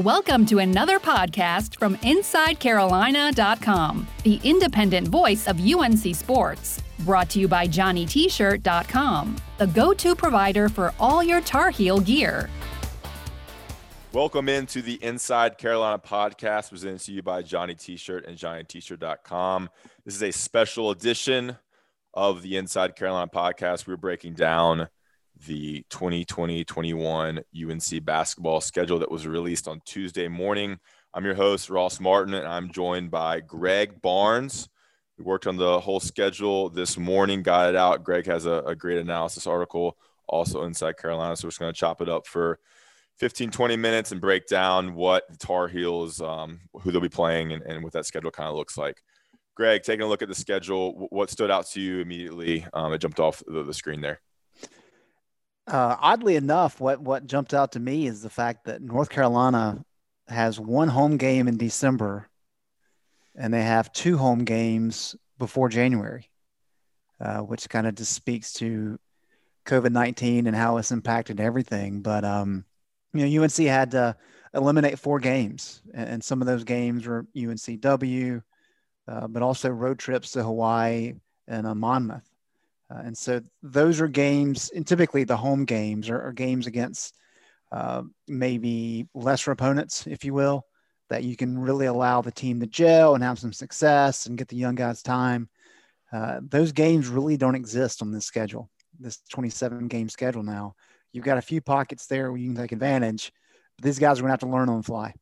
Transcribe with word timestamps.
Welcome 0.00 0.46
to 0.46 0.60
another 0.60 0.98
podcast 0.98 1.78
from 1.78 1.96
InsideCarolina.com, 1.96 4.06
the 4.22 4.40
independent 4.44 5.08
voice 5.08 5.46
of 5.46 5.60
UNC 5.60 6.16
Sports. 6.16 6.82
Brought 7.00 7.28
to 7.28 7.38
you 7.38 7.46
by 7.46 7.68
JohnnyT-shirt.com, 7.68 9.36
the 9.58 9.66
go-to 9.66 10.16
provider 10.16 10.70
for 10.70 10.94
all 10.98 11.22
your 11.22 11.42
Tar 11.42 11.68
Heel 11.68 12.00
gear. 12.00 12.48
Welcome 14.12 14.48
into 14.48 14.80
the 14.80 14.94
Inside 15.04 15.58
Carolina 15.58 15.98
podcast 15.98 16.70
presented 16.70 17.00
to 17.00 17.12
you 17.12 17.22
by 17.22 17.42
Johnny 17.42 17.74
T-shirt 17.74 18.24
and 18.24 18.38
JohnnyT-shirt.com. 18.38 19.68
This 20.06 20.14
is 20.14 20.22
a 20.22 20.32
special 20.32 20.92
edition 20.92 21.58
of 22.14 22.40
the 22.40 22.56
Inside 22.56 22.96
Carolina 22.96 23.30
podcast. 23.30 23.86
We're 23.86 23.98
breaking 23.98 24.32
down 24.32 24.88
the 25.46 25.84
2020-21 25.90 27.42
UNC 27.54 28.04
basketball 28.04 28.60
schedule 28.60 28.98
that 28.98 29.10
was 29.10 29.26
released 29.26 29.68
on 29.68 29.80
Tuesday 29.84 30.28
morning. 30.28 30.78
I'm 31.14 31.24
your 31.24 31.34
host 31.34 31.70
Ross 31.70 32.00
Martin, 32.00 32.34
and 32.34 32.46
I'm 32.46 32.70
joined 32.70 33.10
by 33.10 33.40
Greg 33.40 34.00
Barnes. 34.02 34.68
We 35.18 35.24
worked 35.24 35.46
on 35.46 35.56
the 35.56 35.80
whole 35.80 36.00
schedule 36.00 36.70
this 36.70 36.96
morning, 36.96 37.42
got 37.42 37.68
it 37.68 37.76
out. 37.76 38.04
Greg 38.04 38.26
has 38.26 38.46
a, 38.46 38.62
a 38.66 38.74
great 38.74 38.98
analysis 38.98 39.46
article 39.46 39.96
also 40.26 40.64
inside 40.64 40.96
Carolina, 40.96 41.36
so 41.36 41.46
we're 41.46 41.50
just 41.50 41.60
going 41.60 41.72
to 41.72 41.78
chop 41.78 42.00
it 42.00 42.08
up 42.08 42.26
for 42.26 42.58
15, 43.18 43.50
20 43.50 43.76
minutes 43.76 44.12
and 44.12 44.20
break 44.20 44.46
down 44.46 44.94
what 44.94 45.24
the 45.30 45.36
Tar 45.36 45.68
Heels, 45.68 46.20
um, 46.20 46.60
who 46.80 46.90
they'll 46.90 47.00
be 47.00 47.08
playing, 47.08 47.52
and, 47.52 47.62
and 47.62 47.82
what 47.82 47.92
that 47.92 48.06
schedule 48.06 48.30
kind 48.30 48.48
of 48.48 48.56
looks 48.56 48.78
like. 48.78 49.02
Greg, 49.54 49.82
taking 49.82 50.02
a 50.02 50.06
look 50.06 50.22
at 50.22 50.28
the 50.28 50.34
schedule, 50.34 51.08
what 51.10 51.28
stood 51.28 51.50
out 51.50 51.66
to 51.66 51.80
you 51.80 52.00
immediately? 52.00 52.66
Um, 52.72 52.92
it 52.94 52.98
jumped 52.98 53.20
off 53.20 53.42
the, 53.46 53.62
the 53.62 53.74
screen 53.74 54.00
there. 54.00 54.20
Uh, 55.70 55.96
oddly 56.00 56.34
enough, 56.34 56.80
what 56.80 57.00
what 57.00 57.28
jumped 57.28 57.54
out 57.54 57.72
to 57.72 57.80
me 57.80 58.08
is 58.08 58.22
the 58.22 58.30
fact 58.30 58.64
that 58.64 58.82
North 58.82 59.08
Carolina 59.08 59.84
has 60.26 60.58
one 60.58 60.88
home 60.88 61.16
game 61.16 61.46
in 61.46 61.56
December, 61.56 62.28
and 63.36 63.54
they 63.54 63.62
have 63.62 63.92
two 63.92 64.18
home 64.18 64.44
games 64.44 65.14
before 65.38 65.68
January, 65.68 66.28
uh, 67.20 67.38
which 67.38 67.68
kind 67.68 67.86
of 67.86 67.94
just 67.94 68.12
speaks 68.12 68.52
to 68.54 68.98
COVID 69.64 69.92
nineteen 69.92 70.48
and 70.48 70.56
how 70.56 70.78
it's 70.78 70.90
impacted 70.90 71.38
everything. 71.38 72.02
But 72.02 72.24
um, 72.24 72.64
you 73.14 73.28
know, 73.28 73.42
UNC 73.42 73.56
had 73.58 73.92
to 73.92 74.16
eliminate 74.52 74.98
four 74.98 75.20
games, 75.20 75.82
and, 75.94 76.22
some 76.24 76.40
of 76.40 76.48
those 76.48 76.64
games 76.64 77.06
were 77.06 77.26
UNCW, 77.36 78.42
uh, 79.06 79.28
but 79.28 79.42
also 79.42 79.68
road 79.68 80.00
trips 80.00 80.32
to 80.32 80.42
Hawaii 80.42 81.14
and 81.46 81.66
uh, 81.66 81.74
Monmouth. 81.76 82.29
Uh, 82.90 83.02
and 83.04 83.16
so 83.16 83.40
those 83.62 84.00
are 84.00 84.08
games, 84.08 84.70
and 84.74 84.86
typically 84.86 85.24
the 85.24 85.36
home 85.36 85.64
games 85.64 86.10
are, 86.10 86.20
are 86.20 86.32
games 86.32 86.66
against 86.66 87.14
uh, 87.72 88.02
maybe 88.26 89.06
lesser 89.14 89.52
opponents, 89.52 90.06
if 90.06 90.24
you 90.24 90.34
will, 90.34 90.64
that 91.08 91.22
you 91.22 91.36
can 91.36 91.58
really 91.58 91.86
allow 91.86 92.20
the 92.20 92.32
team 92.32 92.58
to 92.60 92.66
gel 92.66 93.14
and 93.14 93.22
have 93.22 93.38
some 93.38 93.52
success 93.52 94.26
and 94.26 94.38
get 94.38 94.48
the 94.48 94.56
young 94.56 94.74
guys 94.74 95.02
time. 95.02 95.48
Uh, 96.12 96.40
those 96.42 96.72
games 96.72 97.06
really 97.06 97.36
don't 97.36 97.54
exist 97.54 98.02
on 98.02 98.10
this 98.10 98.26
schedule, 98.26 98.68
this 98.98 99.18
27 99.30 99.86
game 99.86 100.08
schedule 100.08 100.42
now. 100.42 100.74
You've 101.12 101.24
got 101.24 101.38
a 101.38 101.42
few 101.42 101.60
pockets 101.60 102.06
there 102.06 102.30
where 102.30 102.40
you 102.40 102.48
can 102.48 102.56
take 102.56 102.72
advantage, 102.72 103.32
but 103.76 103.84
these 103.84 103.98
guys 103.98 104.18
are 104.18 104.22
going 104.22 104.28
to 104.28 104.32
have 104.32 104.40
to 104.40 104.48
learn 104.48 104.68
on 104.68 104.78
the 104.78 104.82
fly. 104.82 105.14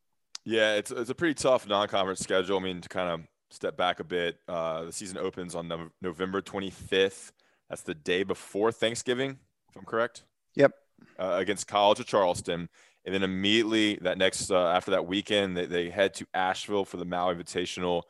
Yeah, 0.45 0.75
it's, 0.75 0.89
it's 0.89 1.09
a 1.11 1.15
pretty 1.15 1.35
tough 1.35 1.67
non 1.67 1.87
conference 1.87 2.21
schedule. 2.21 2.57
I 2.57 2.61
mean, 2.61 2.81
to 2.81 2.89
kind 2.89 3.09
of 3.09 3.21
step 3.51 3.77
back 3.77 3.99
a 3.99 4.03
bit, 4.03 4.39
uh, 4.47 4.85
the 4.85 4.91
season 4.91 5.17
opens 5.17 5.53
on 5.53 5.67
no- 5.67 5.89
November 6.01 6.41
25th 6.41 7.31
that's 7.69 7.83
the 7.83 7.93
day 7.93 8.23
before 8.23 8.71
Thanksgiving, 8.71 9.37
if 9.69 9.77
I'm 9.77 9.85
correct. 9.85 10.23
Yep. 10.55 10.73
Uh, 11.17 11.35
against 11.37 11.67
College 11.67 11.99
of 11.99 12.07
Charleston. 12.07 12.69
And 13.05 13.15
then 13.15 13.23
immediately 13.23 13.95
that 14.01 14.17
next, 14.17 14.51
uh, 14.51 14.67
after 14.67 14.91
that 14.91 15.07
weekend, 15.07 15.55
they, 15.55 15.65
they, 15.65 15.89
head 15.89 16.13
to 16.15 16.25
Asheville 16.33 16.85
for 16.85 16.97
the 16.97 17.05
Maui 17.05 17.35
Invitational 17.35 18.03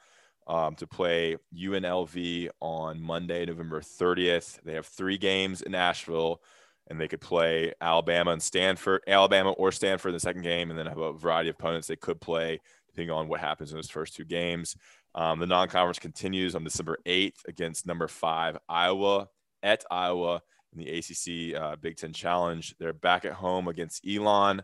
um, 0.48 0.76
to 0.76 0.88
play 0.88 1.38
UNLV 1.56 2.50
on 2.60 3.02
Monday, 3.02 3.46
November 3.46 3.82
30th. 3.82 4.60
They 4.64 4.74
have 4.74 4.88
three 4.88 5.18
games 5.18 5.62
in 5.62 5.76
Asheville, 5.76 6.42
and 6.88 7.00
they 7.00 7.08
could 7.08 7.22
play 7.22 7.74
Alabama 7.80 8.32
and 8.32 8.42
Stanford, 8.42 9.02
Alabama 9.08 9.52
or 9.52 9.72
Stanford 9.72 10.10
in 10.10 10.16
the 10.16 10.20
second 10.20 10.42
game, 10.42 10.72
and 10.72 10.80
then 10.80 10.88
have 10.88 10.98
a 10.98 11.14
variety 11.14 11.50
of 11.50 11.56
opponents 11.56 11.88
they 11.88 11.96
could 11.96 12.20
play 12.20 12.60
depending 12.88 13.12
on 13.12 13.28
what 13.28 13.40
happens 13.40 13.72
in 13.72 13.78
those 13.78 13.90
first 13.90 14.16
two 14.16 14.26
games. 14.26 14.76
Um, 15.14 15.40
the 15.40 15.46
non-conference 15.46 16.00
continues 16.00 16.56
on 16.56 16.64
December 16.64 16.98
8th 17.06 17.46
against 17.48 17.86
number 17.86 18.08
five 18.08 18.58
Iowa 18.68 19.28
at 19.64 19.84
Iowa 19.90 20.42
in 20.74 20.80
the 20.80 20.90
ACC 20.98 21.60
uh, 21.60 21.76
Big 21.76 21.98
Ten 21.98 22.14
Challenge. 22.14 22.76
They're 22.80 22.94
back 22.94 23.26
at 23.26 23.34
home 23.34 23.68
against 23.68 24.06
Elon. 24.08 24.62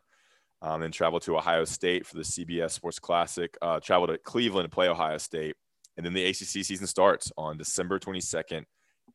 Um, 0.61 0.81
and 0.81 0.93
travel 0.93 1.19
to 1.19 1.37
Ohio 1.37 1.65
State 1.65 2.07
for 2.07 2.15
the 2.15 2.23
CBS 2.23 2.71
Sports 2.71 2.97
Classic. 2.97 3.55
Uh, 3.61 3.79
travel 3.79 4.07
to 4.07 4.17
Cleveland 4.17 4.65
to 4.65 4.73
play 4.73 4.87
Ohio 4.87 5.17
State, 5.17 5.55
and 5.95 6.05
then 6.05 6.13
the 6.13 6.25
ACC 6.25 6.65
season 6.65 6.87
starts 6.87 7.31
on 7.37 7.57
December 7.57 7.99
22nd 7.99 8.63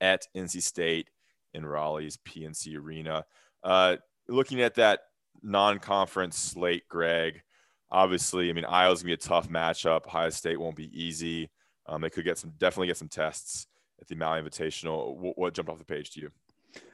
at 0.00 0.26
NC 0.36 0.62
State 0.62 1.08
in 1.54 1.64
Raleigh's 1.64 2.18
PNC 2.18 2.76
Arena. 2.76 3.24
Uh, 3.64 3.96
looking 4.28 4.60
at 4.60 4.76
that 4.76 5.00
non-conference 5.42 6.36
slate, 6.38 6.86
Greg. 6.88 7.42
Obviously, 7.90 8.50
I 8.50 8.52
mean 8.52 8.66
Iowa's 8.66 9.02
gonna 9.02 9.08
be 9.08 9.14
a 9.14 9.16
tough 9.16 9.48
matchup. 9.48 10.06
Ohio 10.06 10.30
State 10.30 10.60
won't 10.60 10.76
be 10.76 10.90
easy. 10.92 11.50
Um, 11.86 12.02
they 12.02 12.10
could 12.10 12.24
get 12.24 12.38
some, 12.38 12.52
definitely 12.58 12.86
get 12.86 12.98
some 12.98 13.08
tests 13.08 13.66
at 14.00 14.08
the 14.08 14.16
Maui 14.16 14.40
Invitational. 14.40 15.16
What, 15.16 15.38
what, 15.38 15.54
jumped 15.54 15.70
off 15.70 15.78
the 15.78 15.84
page 15.84 16.10
to 16.12 16.20
you? 16.20 16.30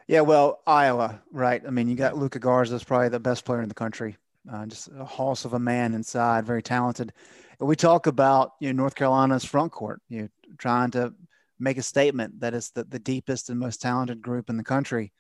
Yeah, 0.09 0.21
well, 0.21 0.61
Iowa, 0.67 1.21
right? 1.33 1.63
I 1.67 1.71
mean, 1.71 1.89
you 1.89 1.97
got 1.97 2.17
Luka 2.17 2.39
Garza, 2.39 2.79
probably 2.85 3.09
the 3.09 3.21
best 3.21 3.45
player 3.45 3.63
in 3.63 3.69
the 3.69 3.75
country. 3.75 4.17
Uh, 4.51 4.67
just 4.67 4.89
a 4.97 5.05
hoss 5.05 5.45
of 5.45 5.55
a 5.55 5.59
man 5.59 5.95
inside, 5.95 6.47
very 6.47 6.63
talented. 6.63 7.13
And 7.59 7.69
we 7.69 7.75
talk 7.75 8.07
about 8.07 8.53
you 8.61 8.73
know 8.73 8.83
North 8.83 8.95
Carolina's 8.95 9.45
front 9.45 9.73
court, 9.73 10.01
you 10.09 10.23
know, 10.23 10.29
trying 10.59 10.93
to 10.93 11.13
make 11.59 11.79
a 11.79 11.83
statement 11.83 12.39
that 12.41 12.55
it's 12.55 12.71
the, 12.71 12.85
the 12.85 12.99
deepest 12.99 13.51
and 13.51 13.59
most 13.59 13.81
talented 13.83 14.23
group 14.23 14.49
in 14.49 14.57
the 14.57 14.63
country. 14.63 15.13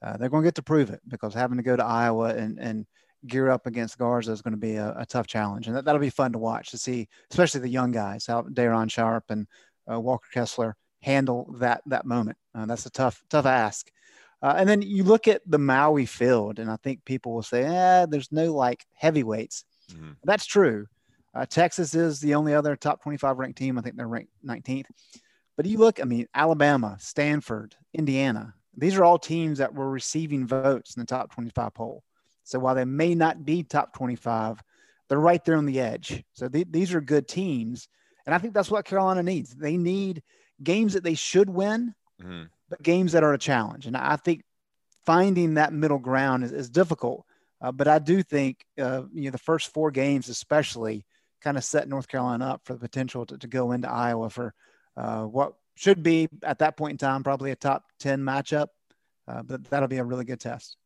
Uh, 0.00 0.16
they're 0.16 0.28
going 0.28 0.44
to 0.44 0.46
get 0.46 0.54
to 0.54 0.62
prove 0.62 0.90
it 0.90 1.00
because 1.08 1.34
having 1.34 1.56
to 1.56 1.62
go 1.64 1.74
to 1.74 1.84
Iowa 1.84 2.34
and 2.34 2.58
and 2.60 2.86
gear 3.26 3.50
up 3.50 3.66
against 3.66 3.98
Garza 3.98 4.30
is 4.30 4.42
going 4.42 4.52
to 4.52 4.58
be 4.58 4.76
a, 4.76 4.94
a 4.96 5.06
tough 5.06 5.26
challenge, 5.26 5.66
and 5.66 5.74
that, 5.74 5.84
that'll 5.84 6.00
be 6.00 6.10
fun 6.10 6.32
to 6.32 6.38
watch 6.38 6.70
to 6.70 6.78
see, 6.78 7.08
especially 7.32 7.60
the 7.60 7.68
young 7.68 7.90
guys, 7.90 8.26
how 8.26 8.42
Day'Ron 8.42 8.88
Sharpe 8.88 9.30
and 9.30 9.48
uh, 9.90 9.98
Walker 9.98 10.28
Kessler 10.32 10.76
handle 11.00 11.54
that 11.58 11.82
that 11.86 12.06
moment. 12.06 12.38
Uh, 12.54 12.66
that's 12.66 12.86
a 12.86 12.90
tough 12.90 13.22
tough 13.28 13.46
ask. 13.46 13.90
Uh, 14.40 14.54
and 14.56 14.68
then 14.68 14.82
you 14.82 15.02
look 15.02 15.26
at 15.26 15.42
the 15.46 15.58
Maui 15.58 16.06
field, 16.06 16.60
and 16.60 16.70
I 16.70 16.76
think 16.76 17.04
people 17.04 17.32
will 17.34 17.42
say, 17.42 17.64
"eh, 17.64 18.06
there's 18.06 18.30
no 18.30 18.52
like 18.52 18.86
heavyweights." 18.94 19.64
Mm-hmm. 19.92 20.12
That's 20.24 20.46
true. 20.46 20.86
Uh, 21.34 21.46
Texas 21.46 21.94
is 21.94 22.20
the 22.20 22.34
only 22.34 22.54
other 22.54 22.76
top 22.76 23.02
25 23.02 23.38
ranked 23.38 23.58
team. 23.58 23.78
I 23.78 23.82
think 23.82 23.96
they're 23.96 24.08
ranked 24.08 24.32
19th. 24.44 24.86
But 25.56 25.66
you 25.66 25.78
look, 25.78 26.00
I 26.00 26.04
mean, 26.04 26.26
Alabama, 26.34 26.96
Stanford, 27.00 27.74
Indiana. 27.92 28.54
These 28.76 28.96
are 28.96 29.04
all 29.04 29.18
teams 29.18 29.58
that 29.58 29.74
were 29.74 29.90
receiving 29.90 30.46
votes 30.46 30.96
in 30.96 31.00
the 31.00 31.06
top 31.06 31.34
25 31.34 31.74
poll. 31.74 32.04
So 32.44 32.58
while 32.58 32.74
they 32.74 32.84
may 32.84 33.14
not 33.14 33.44
be 33.44 33.62
top 33.62 33.92
25, 33.92 34.62
they're 35.08 35.18
right 35.18 35.44
there 35.44 35.56
on 35.56 35.66
the 35.66 35.80
edge. 35.80 36.24
So 36.32 36.48
th- 36.48 36.68
these 36.70 36.94
are 36.94 37.00
good 37.00 37.26
teams. 37.26 37.88
And 38.24 38.34
I 38.34 38.38
think 38.38 38.54
that's 38.54 38.70
what 38.70 38.84
Carolina 38.84 39.22
needs. 39.22 39.54
They 39.54 39.76
need 39.76 40.22
games 40.62 40.94
that 40.94 41.04
they 41.04 41.14
should 41.14 41.50
win, 41.50 41.94
mm-hmm. 42.22 42.44
but 42.68 42.82
games 42.82 43.12
that 43.12 43.22
are 43.22 43.34
a 43.34 43.38
challenge. 43.38 43.86
And 43.86 43.96
I 43.96 44.16
think 44.16 44.42
finding 45.04 45.54
that 45.54 45.72
middle 45.72 45.98
ground 45.98 46.44
is, 46.44 46.52
is 46.52 46.70
difficult. 46.70 47.24
Uh, 47.60 47.72
but 47.72 47.88
I 47.88 47.98
do 47.98 48.22
think 48.22 48.64
uh, 48.80 49.02
you 49.12 49.24
know 49.24 49.30
the 49.30 49.38
first 49.38 49.72
four 49.72 49.90
games, 49.90 50.28
especially, 50.28 51.04
kind 51.40 51.56
of 51.56 51.64
set 51.64 51.88
North 51.88 52.08
Carolina 52.08 52.46
up 52.46 52.60
for 52.64 52.74
the 52.74 52.78
potential 52.78 53.26
to, 53.26 53.38
to 53.38 53.46
go 53.46 53.72
into 53.72 53.90
Iowa 53.90 54.30
for 54.30 54.54
uh, 54.96 55.24
what 55.24 55.54
should 55.74 56.02
be 56.02 56.28
at 56.42 56.58
that 56.58 56.76
point 56.76 56.92
in 56.92 56.98
time 56.98 57.22
probably 57.24 57.50
a 57.50 57.56
top 57.56 57.84
ten 57.98 58.20
matchup. 58.20 58.68
Uh, 59.26 59.42
but 59.42 59.64
that'll 59.64 59.88
be 59.88 59.98
a 59.98 60.04
really 60.04 60.24
good 60.24 60.40
test. 60.40 60.76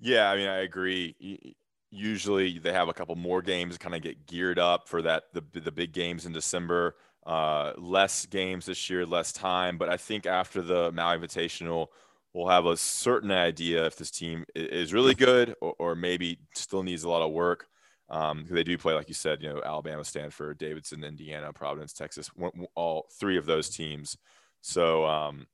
Yeah, 0.00 0.30
I 0.30 0.36
mean, 0.36 0.48
I 0.48 0.58
agree. 0.58 1.54
Usually, 1.90 2.58
they 2.58 2.72
have 2.72 2.88
a 2.88 2.94
couple 2.94 3.14
more 3.16 3.42
games, 3.42 3.76
kind 3.76 3.94
of 3.94 4.00
get 4.02 4.26
geared 4.26 4.58
up 4.58 4.88
for 4.88 5.02
that 5.02 5.24
the 5.34 5.42
the 5.52 5.72
big 5.72 5.92
games 5.92 6.24
in 6.24 6.32
December. 6.32 6.96
Uh, 7.26 7.72
less 7.76 8.24
games 8.26 8.66
this 8.66 8.88
year, 8.88 9.04
less 9.04 9.32
time. 9.32 9.76
But 9.76 9.88
I 9.88 9.96
think 9.96 10.26
after 10.26 10.62
the 10.62 10.90
Maui 10.92 11.18
Invitational, 11.18 11.88
we'll 12.32 12.48
have 12.48 12.66
a 12.66 12.76
certain 12.76 13.30
idea 13.30 13.84
if 13.86 13.96
this 13.96 14.10
team 14.10 14.44
is 14.54 14.92
really 14.92 15.14
good 15.14 15.54
or, 15.60 15.74
or 15.78 15.94
maybe 15.94 16.38
still 16.54 16.82
needs 16.82 17.04
a 17.04 17.08
lot 17.08 17.22
of 17.22 17.32
work. 17.32 17.66
Um, 18.08 18.46
they 18.50 18.64
do 18.64 18.76
play, 18.76 18.94
like 18.94 19.08
you 19.08 19.14
said, 19.14 19.42
you 19.42 19.48
know, 19.48 19.62
Alabama, 19.64 20.04
Stanford, 20.04 20.58
Davidson, 20.58 21.04
Indiana, 21.04 21.52
Providence, 21.52 21.92
Texas, 21.92 22.28
all 22.74 23.06
three 23.20 23.36
of 23.38 23.46
those 23.46 23.68
teams. 23.68 24.16
So, 24.62 25.04
um, 25.06 25.46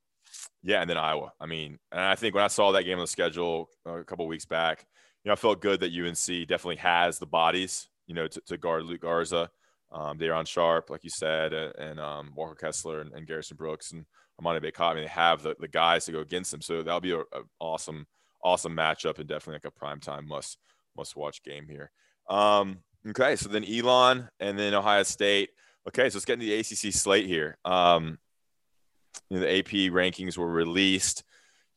yeah, 0.63 0.81
and 0.81 0.89
then 0.89 0.97
Iowa. 0.97 1.33
I 1.39 1.45
mean, 1.45 1.77
and 1.91 2.01
I 2.01 2.15
think 2.15 2.33
when 2.33 2.43
I 2.43 2.47
saw 2.47 2.71
that 2.71 2.83
game 2.83 2.97
on 2.97 3.03
the 3.03 3.07
schedule 3.07 3.69
a 3.85 4.03
couple 4.03 4.27
weeks 4.27 4.45
back, 4.45 4.85
you 5.23 5.29
know, 5.29 5.33
I 5.33 5.35
felt 5.35 5.61
good 5.61 5.81
that 5.81 5.93
UNC 5.93 6.47
definitely 6.47 6.77
has 6.77 7.19
the 7.19 7.25
bodies, 7.25 7.89
you 8.07 8.15
know, 8.15 8.27
to, 8.27 8.41
to 8.47 8.57
guard 8.57 8.85
Luka 8.85 9.01
Garza, 9.01 9.51
um, 9.91 10.17
Day'Ron 10.17 10.45
Sharpe, 10.45 10.89
like 10.89 11.03
you 11.03 11.09
said, 11.09 11.53
and, 11.53 11.73
and 11.75 11.99
um, 11.99 12.31
Walker 12.35 12.55
Kessler 12.55 13.01
and, 13.01 13.13
and, 13.13 13.27
Garrison 13.27 13.57
Brooks 13.57 13.91
and 13.91 14.05
Armando 14.39 14.67
Bacot. 14.67 14.91
I 14.91 14.93
mean, 14.95 15.03
they 15.03 15.09
have 15.09 15.41
the, 15.41 15.55
the 15.59 15.67
guys 15.67 16.05
to 16.05 16.11
go 16.11 16.19
against 16.19 16.51
them, 16.51 16.61
so 16.61 16.83
that'll 16.83 16.99
be 16.99 17.13
an 17.13 17.23
awesome, 17.59 18.05
awesome 18.43 18.75
matchup 18.75 19.19
and 19.19 19.27
definitely 19.27 19.55
like 19.55 19.65
a 19.65 19.71
prime 19.71 19.99
time 19.99 20.27
must 20.27 20.57
must 20.95 21.15
watch 21.15 21.43
game 21.43 21.67
here. 21.69 21.91
Um, 22.29 22.79
okay, 23.07 23.35
so 23.35 23.49
then 23.49 23.63
Elon 23.63 24.29
and 24.39 24.57
then 24.57 24.73
Ohio 24.73 25.03
State. 25.03 25.49
Okay, 25.87 26.09
so 26.09 26.17
let's 26.17 26.25
get 26.25 26.41
into 26.41 26.47
the 26.47 26.59
ACC 26.59 26.93
slate 26.93 27.27
here. 27.27 27.57
Um, 27.63 28.17
you 29.29 29.39
know, 29.39 29.45
the 29.45 29.59
AP 29.59 29.91
rankings 29.93 30.37
were 30.37 30.51
released. 30.51 31.23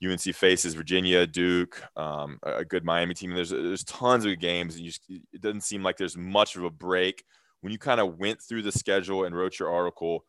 UNC 0.03 0.23
faces 0.35 0.75
Virginia, 0.75 1.27
Duke, 1.27 1.83
um, 1.95 2.39
a 2.43 2.65
good 2.65 2.85
Miami 2.85 3.13
team. 3.13 3.35
There's 3.35 3.51
there's 3.51 3.85
tons 3.85 4.25
of 4.25 4.39
games, 4.39 4.77
and 4.77 4.85
just, 4.87 5.03
it 5.11 5.43
doesn't 5.43 5.61
seem 5.61 5.83
like 5.83 5.99
there's 5.99 6.17
much 6.17 6.57
of 6.57 6.65
a 6.65 6.71
break. 6.71 7.23
When 7.61 7.73
you 7.73 7.79
kind 7.79 8.01
of 8.01 8.19
went 8.19 8.41
through 8.41 8.63
the 8.63 8.73
schedule 8.73 9.25
and 9.25 9.37
wrote 9.37 9.59
your 9.59 9.71
article, 9.71 10.25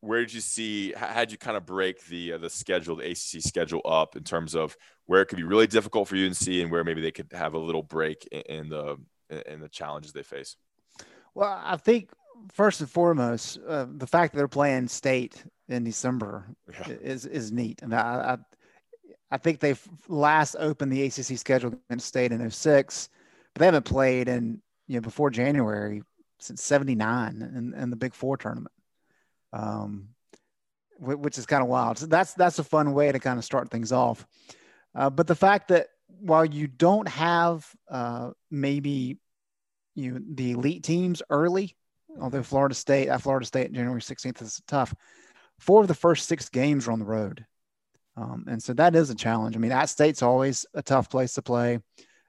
where 0.00 0.20
did 0.20 0.32
you 0.32 0.40
see? 0.40 0.92
How 0.92 1.20
did 1.20 1.32
you 1.32 1.38
kind 1.38 1.56
of 1.56 1.66
break 1.66 2.04
the 2.06 2.34
uh, 2.34 2.38
the 2.38 2.50
schedule, 2.50 2.96
the 2.96 3.10
ACC 3.10 3.42
schedule 3.42 3.82
up 3.84 4.16
in 4.16 4.24
terms 4.24 4.54
of 4.54 4.76
where 5.06 5.22
it 5.22 5.26
could 5.26 5.36
be 5.36 5.44
really 5.44 5.66
difficult 5.66 6.08
for 6.08 6.16
UNC 6.16 6.46
and 6.46 6.70
where 6.70 6.84
maybe 6.84 7.00
they 7.00 7.10
could 7.10 7.28
have 7.32 7.54
a 7.54 7.58
little 7.58 7.82
break 7.82 8.26
in, 8.30 8.40
in 8.42 8.68
the 8.68 8.96
in 9.46 9.60
the 9.60 9.68
challenges 9.68 10.12
they 10.12 10.22
face? 10.22 10.56
Well, 11.34 11.60
I 11.64 11.76
think 11.76 12.10
first 12.52 12.80
and 12.80 12.90
foremost, 12.90 13.58
uh, 13.66 13.86
the 13.96 14.06
fact 14.06 14.32
that 14.32 14.38
they're 14.38 14.48
playing 14.48 14.88
state 14.88 15.42
in 15.68 15.84
December 15.84 16.46
yeah. 16.72 16.94
is 17.00 17.26
is 17.26 17.52
neat, 17.52 17.82
and 17.82 17.94
I, 17.94 18.36
I, 19.30 19.34
I 19.34 19.36
think 19.36 19.60
they 19.60 19.74
last 20.08 20.56
opened 20.58 20.92
the 20.92 21.04
ACC 21.04 21.38
schedule 21.38 21.74
against 21.88 22.06
state 22.06 22.32
in 22.32 22.50
06, 22.50 23.08
but 23.52 23.60
they 23.60 23.66
haven't 23.66 23.84
played 23.84 24.28
in 24.28 24.62
you 24.86 24.94
know 24.94 25.00
before 25.00 25.30
January 25.30 26.02
since 26.40 26.62
'79 26.62 27.42
in, 27.42 27.74
in 27.74 27.90
the 27.90 27.96
Big 27.96 28.14
Four 28.14 28.36
tournament, 28.36 28.74
um, 29.52 30.08
which 30.98 31.38
is 31.38 31.46
kind 31.46 31.62
of 31.62 31.68
wild. 31.68 31.98
So 31.98 32.06
that's 32.06 32.34
that's 32.34 32.58
a 32.58 32.64
fun 32.64 32.92
way 32.92 33.12
to 33.12 33.18
kind 33.18 33.38
of 33.38 33.44
start 33.44 33.70
things 33.70 33.92
off. 33.92 34.26
Uh, 34.94 35.10
but 35.10 35.26
the 35.26 35.34
fact 35.34 35.68
that 35.68 35.88
while 36.20 36.44
you 36.44 36.66
don't 36.66 37.08
have 37.08 37.66
uh, 37.90 38.30
maybe 38.50 39.18
you 39.94 40.12
know, 40.12 40.20
the 40.34 40.52
elite 40.52 40.84
teams 40.84 41.22
early, 41.30 41.76
although 42.20 42.42
Florida 42.42 42.74
State 42.74 43.08
at 43.08 43.22
Florida 43.22 43.46
State 43.46 43.72
January 43.72 44.00
16th 44.00 44.42
is 44.42 44.62
tough. 44.66 44.94
Four 45.58 45.82
of 45.82 45.88
the 45.88 45.94
first 45.94 46.28
six 46.28 46.48
games 46.48 46.86
are 46.86 46.92
on 46.92 47.00
the 47.00 47.04
road. 47.04 47.44
Um, 48.16 48.44
and 48.48 48.62
so 48.62 48.72
that 48.74 48.96
is 48.96 49.10
a 49.10 49.14
challenge. 49.14 49.56
I 49.56 49.60
mean, 49.60 49.72
at 49.72 49.88
State's 49.88 50.22
always 50.22 50.66
a 50.74 50.82
tough 50.82 51.08
place 51.08 51.34
to 51.34 51.42
play. 51.42 51.78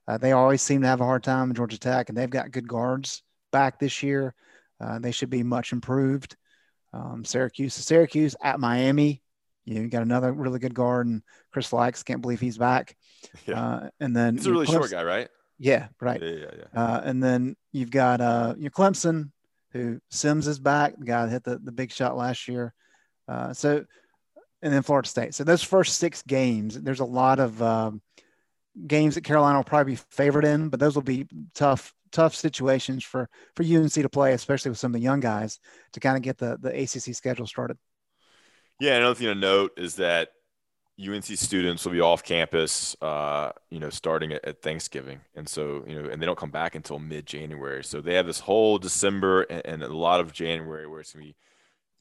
Uh, 0.08 0.18
they 0.18 0.32
always 0.32 0.62
seem 0.62 0.82
to 0.82 0.88
have 0.88 1.02
a 1.02 1.06
hard 1.06 1.24
time 1.24 1.50
in 1.50 1.56
Georgia 1.56 1.80
Tech, 1.80 2.10
and 2.10 2.18
they've 2.18 2.30
got 2.30 2.52
good 2.52 2.68
guards 2.68 3.24
back 3.52 3.80
this 3.80 4.04
year. 4.04 4.34
Uh, 4.80 5.00
they 5.00 5.12
should 5.12 5.30
be 5.30 5.44
much 5.44 5.74
improved. 5.74 6.36
Um, 6.94 7.24
Syracuse, 7.26 7.74
Syracuse 7.74 8.36
at 8.42 8.60
Miami. 8.60 9.22
You, 9.66 9.76
know, 9.76 9.82
you 9.82 9.88
got 9.90 10.02
another 10.02 10.32
really 10.32 10.60
good 10.60 10.74
guard, 10.74 11.08
and 11.08 11.22
Chris 11.52 11.70
Lykes 11.72 12.04
Can't 12.04 12.22
believe 12.22 12.40
he's 12.40 12.58
back. 12.58 12.96
Yeah. 13.46 13.62
Uh, 13.62 13.90
and 14.00 14.16
then 14.16 14.38
he's 14.38 14.48
a 14.48 14.52
really 14.52 14.66
Clemson, 14.66 14.72
short 14.72 14.92
guy, 14.92 15.04
right? 15.04 15.28
Yeah, 15.58 15.88
right. 16.00 16.22
Yeah, 16.22 16.30
yeah, 16.30 16.52
yeah. 16.58 16.82
Uh, 16.82 17.02
and 17.04 17.22
then 17.22 17.58
you've 17.74 17.92
got 17.92 18.22
uh, 18.22 18.56
your 18.58 18.72
Clemson, 18.72 19.32
who 19.72 20.00
Simms 20.10 20.48
is 20.48 20.58
back, 20.58 20.98
the 20.98 21.06
guy 21.06 21.26
that 21.26 21.32
hit 21.32 21.44
the, 21.44 21.60
the 21.60 21.74
big 21.74 21.92
shot 21.92 22.16
last 22.16 22.48
year. 22.48 22.74
Uh, 23.28 23.54
so, 23.54 23.84
and 24.62 24.74
then 24.74 24.84
Florida 24.84 25.08
State. 25.08 25.36
So 25.36 25.44
those 25.44 25.64
first 25.64 25.98
six 25.98 26.22
games, 26.22 26.80
there's 26.82 27.02
a 27.02 27.06
lot 27.06 27.40
of 27.40 27.62
um, 27.62 28.02
games 28.88 29.16
that 29.16 29.24
Carolina 29.24 29.60
will 29.60 29.64
probably 29.64 29.94
be 29.94 30.02
favored 30.10 30.46
in, 30.46 30.70
but 30.70 30.80
those 30.80 30.96
will 30.96 31.02
be 31.02 31.28
tough, 31.54 31.94
tough 32.12 32.36
situations 32.36 33.04
for 33.04 33.30
for 33.56 33.64
UNC 33.64 33.94
to 33.94 34.10
play, 34.10 34.34
especially 34.34 34.70
with 34.70 34.80
some 34.80 34.90
of 34.90 34.94
the 34.94 35.04
young 35.04 35.20
guys 35.20 35.60
to 35.94 36.00
kind 36.00 36.18
of 36.18 36.24
get 36.24 36.38
the 36.38 36.58
the 36.62 36.70
ACC 36.70 37.16
schedule 37.16 37.48
started. 37.48 37.78
Yeah, 38.80 38.96
another 38.96 39.16
thing 39.16 39.28
to 39.28 39.36
note 39.36 39.74
is 39.78 39.96
that 39.96 40.30
UNC 41.00 41.26
students 41.26 41.86
will 41.86 41.94
be 41.94 42.02
off 42.02 42.24
campus, 42.24 42.96
uh, 43.02 43.52
you 43.70 43.80
know, 43.80 43.90
starting 43.90 44.34
at, 44.34 44.44
at, 44.44 44.62
Thanksgiving, 44.62 45.22
and 45.34 45.48
so 45.48 45.84
you 45.88 46.02
know, 46.02 46.10
and 46.10 46.22
they 46.22 46.26
don't 46.26 46.38
come 46.38 46.52
back 46.52 46.76
until 46.76 47.00
mid 47.00 47.26
January. 47.26 47.84
So 47.84 48.02
they 48.02 48.16
have 48.16 48.26
this 48.26 48.40
whole 48.40 48.78
December 48.78 49.44
and, 49.44 49.66
and, 49.66 49.84
a 49.84 49.96
lot 49.96 50.20
of 50.20 50.34
January 50.34 50.88
where 50.88 51.00
it's 51.00 51.14
gonna 51.14 51.26
be 51.26 51.36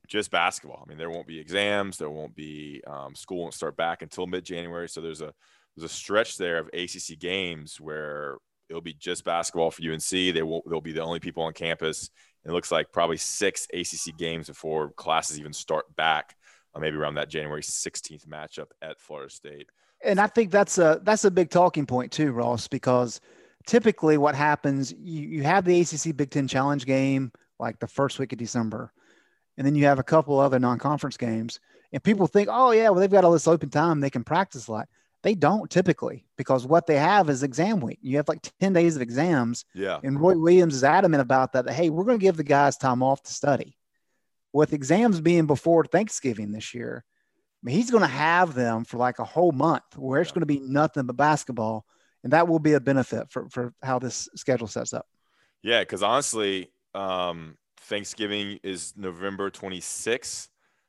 just 0.08 0.30
basketball. 0.30 0.82
I 0.84 0.88
mean, 0.88 0.98
there 0.98 1.10
won't 1.10 1.28
be 1.28 1.38
exams, 1.38 1.98
there 1.98 2.10
won't 2.10 2.34
be 2.34 2.82
um, 2.86 3.14
school 3.14 3.42
won't 3.42 3.54
start 3.54 3.76
back 3.76 4.02
until 4.02 4.26
mid 4.26 4.44
January. 4.44 4.88
So 4.88 5.00
there's 5.00 5.20
a 5.20 5.32
there's 5.76 5.90
a 5.90 5.94
stretch 5.94 6.36
there 6.36 6.58
of 6.58 6.68
ACC 6.72 7.18
games 7.20 7.80
where 7.80 8.38
it'll 8.68 8.82
be 8.82 8.94
just 8.94 9.24
basketball 9.24 9.70
for 9.70 9.82
UNC. 9.82 10.10
They 10.10 10.42
will 10.42 10.62
they'll 10.68 10.80
be 10.80 10.92
the 10.92 11.02
only 11.02 11.20
people 11.20 11.42
on 11.42 11.52
campus. 11.52 12.10
It 12.44 12.52
looks 12.52 12.70
like 12.70 12.92
probably 12.92 13.16
six 13.16 13.66
ACC 13.72 14.16
games 14.16 14.48
before 14.48 14.90
classes 14.90 15.38
even 15.38 15.52
start 15.52 15.84
back 15.96 16.36
uh, 16.74 16.80
maybe 16.80 16.96
around 16.96 17.14
that 17.14 17.28
January 17.28 17.62
16th 17.62 18.26
matchup 18.26 18.68
at 18.82 19.00
Florida 19.00 19.30
State. 19.30 19.68
And 20.04 20.20
I 20.20 20.26
think 20.26 20.50
that's 20.50 20.78
a 20.78 21.00
that's 21.02 21.24
a 21.24 21.30
big 21.30 21.50
talking 21.50 21.86
point 21.86 22.12
too, 22.12 22.32
Ross, 22.32 22.68
because 22.68 23.20
typically 23.66 24.16
what 24.16 24.34
happens 24.34 24.94
you, 24.98 25.28
you 25.28 25.42
have 25.42 25.64
the 25.64 25.80
ACC 25.80 26.16
Big 26.16 26.30
Ten 26.30 26.46
Challenge 26.46 26.86
game 26.86 27.32
like 27.58 27.78
the 27.80 27.88
first 27.88 28.18
week 28.18 28.32
of 28.32 28.38
December, 28.38 28.92
and 29.56 29.66
then 29.66 29.74
you 29.74 29.86
have 29.86 29.98
a 29.98 30.04
couple 30.04 30.38
other 30.38 30.60
non-conference 30.60 31.16
games, 31.16 31.58
and 31.92 32.02
people 32.02 32.28
think, 32.28 32.48
oh 32.50 32.70
yeah, 32.70 32.90
well 32.90 33.00
they've 33.00 33.10
got 33.10 33.24
all 33.24 33.32
this 33.32 33.48
open 33.48 33.70
time, 33.70 34.00
they 34.00 34.10
can 34.10 34.22
practice 34.22 34.68
a 34.68 34.72
lot. 34.72 34.88
They 35.22 35.34
don't 35.34 35.68
typically 35.68 36.26
because 36.36 36.64
what 36.66 36.86
they 36.86 36.96
have 36.96 37.28
is 37.28 37.42
exam 37.42 37.80
week. 37.80 37.98
You 38.02 38.18
have 38.18 38.28
like 38.28 38.40
10 38.60 38.72
days 38.72 38.94
of 38.96 39.02
exams. 39.02 39.64
Yeah. 39.74 39.98
And 40.02 40.20
Roy 40.20 40.38
Williams 40.38 40.74
is 40.76 40.84
adamant 40.84 41.20
about 41.20 41.52
that. 41.52 41.64
that 41.64 41.74
hey, 41.74 41.90
we're 41.90 42.04
going 42.04 42.18
to 42.18 42.22
give 42.22 42.36
the 42.36 42.44
guys 42.44 42.76
time 42.76 43.02
off 43.02 43.22
to 43.24 43.32
study 43.32 43.76
with 44.52 44.72
exams 44.72 45.20
being 45.20 45.46
before 45.46 45.84
Thanksgiving 45.84 46.52
this 46.52 46.74
year, 46.74 47.04
I 47.06 47.60
mean, 47.62 47.76
he's 47.76 47.90
going 47.90 48.02
to 48.02 48.08
have 48.08 48.54
them 48.54 48.84
for 48.84 48.96
like 48.96 49.18
a 49.18 49.24
whole 49.24 49.52
month 49.52 49.84
where 49.96 50.20
it's 50.20 50.32
going 50.32 50.40
to 50.40 50.46
be 50.46 50.60
nothing 50.60 51.06
but 51.06 51.16
basketball. 51.16 51.84
And 52.24 52.32
that 52.32 52.48
will 52.48 52.58
be 52.58 52.72
a 52.72 52.80
benefit 52.80 53.30
for, 53.30 53.48
for 53.48 53.72
how 53.82 53.98
this 53.98 54.28
schedule 54.34 54.66
sets 54.66 54.92
up. 54.92 55.06
Yeah. 55.62 55.84
Cause 55.84 56.02
honestly, 56.02 56.70
um, 56.94 57.56
Thanksgiving 57.82 58.58
is 58.62 58.94
November 58.96 59.50
26th. 59.50 60.48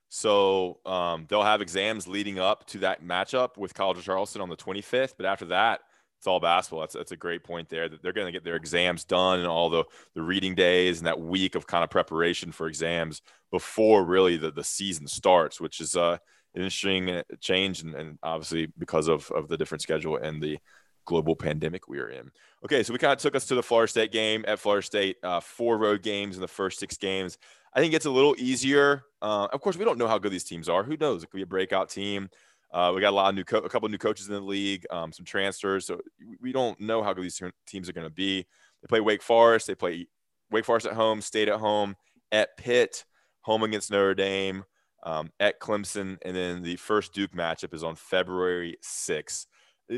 So 0.09 0.79
um, 0.85 1.25
they'll 1.29 1.43
have 1.43 1.61
exams 1.61 2.07
leading 2.07 2.39
up 2.39 2.65
to 2.67 2.79
that 2.79 3.03
matchup 3.03 3.57
with 3.57 3.75
College 3.75 3.99
of 3.99 4.03
Charleston 4.03 4.41
on 4.41 4.49
the 4.49 4.57
25th. 4.57 5.13
But 5.15 5.27
after 5.27 5.45
that, 5.45 5.81
it's 6.17 6.27
all 6.27 6.39
basketball. 6.39 6.81
That's, 6.81 6.95
that's 6.95 7.11
a 7.11 7.17
great 7.17 7.43
point 7.43 7.69
there 7.69 7.87
that 7.87 8.01
they're 8.01 8.11
going 8.11 8.25
to 8.25 8.33
get 8.33 8.43
their 8.43 8.55
exams 8.55 9.05
done 9.05 9.39
and 9.39 9.47
all 9.47 9.69
the, 9.69 9.85
the 10.15 10.21
reading 10.21 10.55
days 10.55 10.97
and 10.97 11.07
that 11.07 11.21
week 11.21 11.55
of 11.55 11.67
kind 11.67 11.83
of 11.83 11.89
preparation 11.89 12.51
for 12.51 12.67
exams 12.67 13.21
before 13.51 14.03
really 14.03 14.35
the, 14.35 14.51
the 14.51 14.63
season 14.63 15.07
starts, 15.07 15.61
which 15.61 15.79
is 15.79 15.95
uh, 15.95 16.17
an 16.55 16.63
interesting 16.63 17.09
uh, 17.09 17.23
change. 17.39 17.83
And, 17.83 17.93
and 17.95 18.17
obviously 18.23 18.67
because 18.77 19.07
of, 19.07 19.31
of 19.31 19.47
the 19.47 19.57
different 19.57 19.81
schedule 19.81 20.17
and 20.17 20.41
the 20.41 20.57
global 21.05 21.35
pandemic 21.35 21.87
we 21.87 21.99
are 21.99 22.09
in. 22.09 22.31
Okay. 22.65 22.83
So 22.83 22.93
we 22.93 22.99
kind 22.99 23.13
of 23.13 23.19
took 23.19 23.35
us 23.35 23.45
to 23.45 23.55
the 23.55 23.63
Florida 23.63 23.89
State 23.89 24.11
game 24.11 24.43
at 24.47 24.59
Florida 24.59 24.85
State, 24.85 25.17
uh, 25.23 25.39
four 25.39 25.77
road 25.77 26.03
games 26.03 26.35
in 26.35 26.41
the 26.41 26.47
first 26.47 26.79
six 26.79 26.97
games. 26.97 27.37
I 27.73 27.79
think 27.79 27.93
it's 27.93 28.05
a 28.05 28.11
little 28.11 28.35
easier. 28.37 29.03
Uh, 29.21 29.47
of 29.51 29.61
course, 29.61 29.77
we 29.77 29.85
don't 29.85 29.97
know 29.97 30.07
how 30.07 30.17
good 30.17 30.31
these 30.31 30.43
teams 30.43 30.69
are. 30.69 30.83
Who 30.83 30.97
knows? 30.97 31.23
It 31.23 31.27
could 31.27 31.37
be 31.37 31.43
a 31.43 31.47
breakout 31.47 31.89
team. 31.89 32.29
Uh, 32.71 32.91
we 32.93 33.01
got 33.01 33.09
a 33.09 33.15
lot 33.15 33.29
of 33.29 33.35
new, 33.35 33.43
co- 33.43 33.57
a 33.57 33.69
couple 33.69 33.87
of 33.87 33.91
new 33.91 33.97
coaches 33.97 34.27
in 34.27 34.33
the 34.33 34.41
league, 34.41 34.85
um, 34.91 35.11
some 35.11 35.25
transfers. 35.25 35.87
So 35.87 35.99
we 36.39 36.51
don't 36.51 36.79
know 36.79 37.01
how 37.01 37.13
good 37.13 37.23
these 37.23 37.41
teams 37.65 37.89
are 37.89 37.93
going 37.93 38.07
to 38.07 38.13
be. 38.13 38.45
They 38.81 38.87
play 38.87 38.99
Wake 38.99 39.23
Forest. 39.23 39.67
They 39.67 39.75
play 39.75 40.07
Wake 40.51 40.65
Forest 40.65 40.85
at 40.85 40.93
home, 40.93 41.21
State 41.21 41.49
at 41.49 41.59
home, 41.59 41.95
at 42.31 42.57
Pitt, 42.57 43.05
home 43.41 43.63
against 43.63 43.91
Notre 43.91 44.13
Dame, 44.13 44.63
um, 45.03 45.31
at 45.39 45.59
Clemson, 45.59 46.17
and 46.23 46.35
then 46.35 46.61
the 46.61 46.75
first 46.75 47.13
Duke 47.13 47.31
matchup 47.31 47.73
is 47.73 47.83
on 47.83 47.95
February 47.95 48.77
6th. 48.83 49.47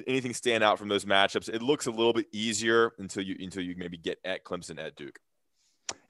Anything 0.07 0.33
stand 0.33 0.63
out 0.63 0.79
from 0.79 0.87
those 0.87 1.03
matchups? 1.03 1.49
It 1.49 1.61
looks 1.61 1.87
a 1.87 1.91
little 1.91 2.13
bit 2.13 2.27
easier 2.31 2.93
until 2.97 3.23
you 3.23 3.35
until 3.39 3.61
you 3.61 3.75
maybe 3.77 3.97
get 3.97 4.19
at 4.23 4.45
Clemson 4.45 4.79
at 4.79 4.95
Duke. 4.95 5.19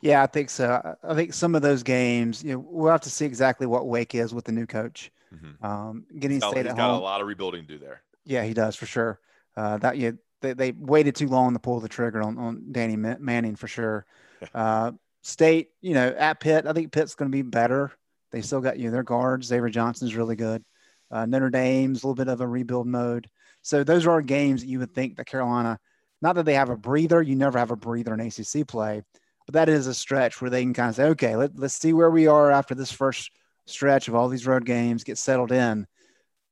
Yeah, 0.02 0.24
I 0.24 0.28
think 0.28 0.50
so. 0.50 0.98
I 1.04 1.14
think 1.14 1.34
some 1.34 1.56
of 1.56 1.62
those 1.62 1.84
games, 1.84 2.44
you 2.44 2.54
know, 2.54 2.66
we'll 2.68 2.92
have 2.92 3.02
to 3.02 3.10
see 3.10 3.26
exactly 3.26 3.68
what 3.68 3.88
Wake 3.88 4.16
is 4.16 4.34
with 4.34 4.46
the 4.46 4.52
new 4.52 4.66
coach. 4.66 5.12
Mm-hmm. 5.34 5.66
Um, 5.66 6.06
getting 6.14 6.38
he's 6.38 6.42
got, 6.42 6.52
state 6.52 6.66
he's 6.66 6.72
at 6.72 6.78
got 6.78 6.90
home. 6.90 7.00
a 7.00 7.04
lot 7.04 7.22
of 7.22 7.28
rebuilding 7.28 7.62
to 7.62 7.68
do 7.68 7.78
there. 7.78 8.02
Yeah, 8.26 8.44
he 8.44 8.54
does 8.54 8.76
for 8.76 8.86
sure. 8.86 9.20
Uh, 9.56 9.78
that 9.78 9.98
yeah, 9.98 10.12
they, 10.42 10.54
they 10.54 10.72
waited 10.72 11.16
too 11.16 11.28
long 11.28 11.54
to 11.54 11.60
pull 11.60 11.80
the 11.80 11.90
trigger 11.90 12.22
on, 12.22 12.38
on 12.38 12.64
Danny 12.72 12.96
Manning 12.96 13.56
for 13.56 13.68
sure. 13.68 14.06
Uh, 14.56 14.92
state, 15.22 15.70
you 15.82 15.94
know, 15.94 16.08
at 16.18 16.40
Pitt, 16.40 16.66
I 16.66 16.74
think 16.74 16.92
Pitt's 16.92 17.14
going 17.14 17.30
to 17.30 17.36
be 17.36 17.44
better. 17.44 17.92
They 18.32 18.42
still 18.42 18.60
got 18.60 18.80
you 18.80 18.86
know, 18.86 18.92
their 18.92 19.04
guards. 19.04 19.46
Xavier 19.46 19.70
Johnson's 19.70 20.16
really 20.16 20.36
good. 20.36 20.64
Uh, 21.12 21.28
Notre 21.28 21.52
Dame's 21.52 22.02
a 22.02 22.08
little 22.08 22.16
bit 22.16 22.28
of 22.28 22.42
a 22.42 22.48
rebuild 22.48 22.88
mode. 22.88 23.30
So 23.62 23.84
those 23.84 24.08
are 24.08 24.22
games 24.22 24.62
that 24.62 24.68
you 24.68 24.80
would 24.80 24.96
think 24.96 25.18
that 25.18 25.28
Carolina, 25.28 25.80
not 26.22 26.34
that 26.36 26.46
they 26.46 26.56
have 26.56 26.70
a 26.72 26.76
breather, 26.76 27.22
you 27.22 27.36
never 27.36 27.60
have 27.60 27.70
a 27.70 27.76
breather 27.76 28.14
in 28.14 28.20
ACC 28.20 28.68
play, 28.68 29.04
but 29.52 29.60
that 29.60 29.70
is 29.70 29.88
a 29.88 29.94
stretch 29.94 30.40
where 30.40 30.50
they 30.50 30.62
can 30.62 30.74
kind 30.74 30.90
of 30.90 30.96
say, 30.96 31.04
okay, 31.06 31.36
let, 31.36 31.58
let's 31.60 31.74
see 31.74 31.92
where 31.92 32.10
we 32.10 32.28
are 32.28 32.52
after 32.52 32.74
this 32.74 32.92
first 32.92 33.32
stretch 33.66 34.08
of 34.08 34.16
all 34.16 34.30
these 34.30 34.48
road 34.48 34.66
games, 34.66 35.04
get 35.04 35.18
settled 35.18 35.52
in. 35.52 35.86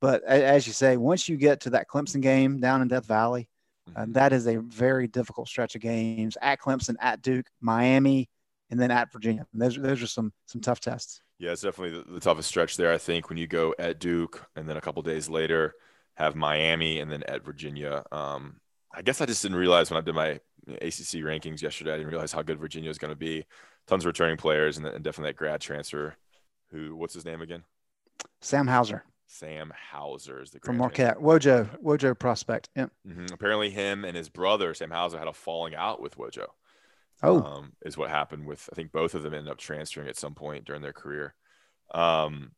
But 0.02 0.24
as 0.24 0.68
you 0.68 0.74
say, 0.74 0.98
once 0.98 1.30
you 1.30 1.38
get 1.38 1.62
to 1.62 1.70
that 1.72 1.88
Clemson 1.88 2.22
game 2.22 2.60
down 2.60 2.82
in 2.82 2.90
Death 2.90 3.06
Valley, 3.06 3.48
uh, 3.96 4.02
mm-hmm. 4.02 4.12
that 4.14 4.34
is 4.34 4.48
a 4.48 4.58
very 4.60 5.08
difficult 5.08 5.48
stretch 5.48 5.76
of 5.76 5.82
games 5.82 6.38
at 6.42 6.60
Clemson, 6.60 6.96
at 7.00 7.22
Duke, 7.22 7.48
Miami, 7.62 8.30
and 8.70 8.80
then 8.80 8.92
at 8.92 9.12
Virginia. 9.12 9.46
And 9.54 9.62
those, 9.62 9.76
those 9.78 10.02
are 10.02 10.08
some 10.08 10.32
some 10.46 10.62
tough 10.62 10.80
tests. 10.80 11.22
Yeah, 11.40 11.52
it's 11.52 11.62
definitely 11.62 12.00
the, 12.00 12.14
the 12.14 12.20
toughest 12.20 12.50
stretch 12.50 12.78
there. 12.78 12.92
I 12.92 12.98
think 12.98 13.30
when 13.30 13.38
you 13.38 13.48
go 13.48 13.74
at 13.80 14.00
Duke 14.00 14.46
and 14.56 14.70
then 14.70 14.78
a 14.78 14.82
couple 14.82 15.02
days 15.02 15.30
later 15.30 15.74
have 16.16 16.36
Miami 16.36 17.00
and 17.00 17.10
then 17.10 17.24
at 17.24 17.46
Virginia. 17.46 18.04
Um, 18.12 18.60
I 18.94 19.02
guess 19.02 19.22
I 19.22 19.26
just 19.26 19.42
didn't 19.42 19.58
realize 19.58 19.90
when 19.90 19.98
I 19.98 20.02
did 20.02 20.16
my 20.16 20.40
ACC 20.76 21.24
rankings 21.24 21.62
yesterday. 21.62 21.94
I 21.94 21.98
didn't 21.98 22.12
realize 22.12 22.32
how 22.32 22.42
good 22.42 22.60
Virginia 22.60 22.90
is 22.90 22.98
going 22.98 23.12
to 23.12 23.18
be. 23.18 23.46
Tons 23.88 24.04
of 24.04 24.08
returning 24.08 24.38
players 24.38 24.78
and, 24.78 24.86
and 24.86 25.04
definitely 25.04 25.32
that 25.32 25.38
grad 25.38 25.62
transfer. 25.62 26.16
Who? 26.72 26.96
What's 26.96 27.14
his 27.14 27.26
name 27.26 27.42
again? 27.42 27.64
Sam 28.42 28.68
Hauser. 28.68 29.04
Sam 29.28 29.72
Hauser 29.92 30.42
is 30.42 30.52
the 30.52 30.60
from 30.60 30.78
Marquette. 30.78 31.18
Wojo, 31.18 31.70
Wojo 31.84 32.18
prospect. 32.18 32.70
Yeah. 32.76 32.88
Mm-hmm. 33.08 33.28
Apparently, 33.32 33.70
him 33.70 34.04
and 34.04 34.18
his 34.18 34.28
brother 34.28 34.74
Sam 34.74 34.90
Hauser 34.90 35.20
had 35.20 35.28
a 35.28 35.34
falling 35.34 35.76
out 35.76 36.02
with 36.02 36.18
Wojo. 36.18 36.48
Oh, 37.22 37.42
um, 37.44 37.74
is 37.86 37.98
what 37.98 38.10
happened 38.10 38.46
with. 38.46 38.70
I 38.72 38.76
think 38.76 38.92
both 38.92 39.14
of 39.14 39.24
them 39.24 39.34
ended 39.34 39.52
up 39.52 39.58
transferring 39.58 40.08
at 40.08 40.18
some 40.18 40.34
point 40.34 40.66
during 40.66 40.82
their 40.82 40.94
career. 40.94 41.36
Um, 41.92 42.52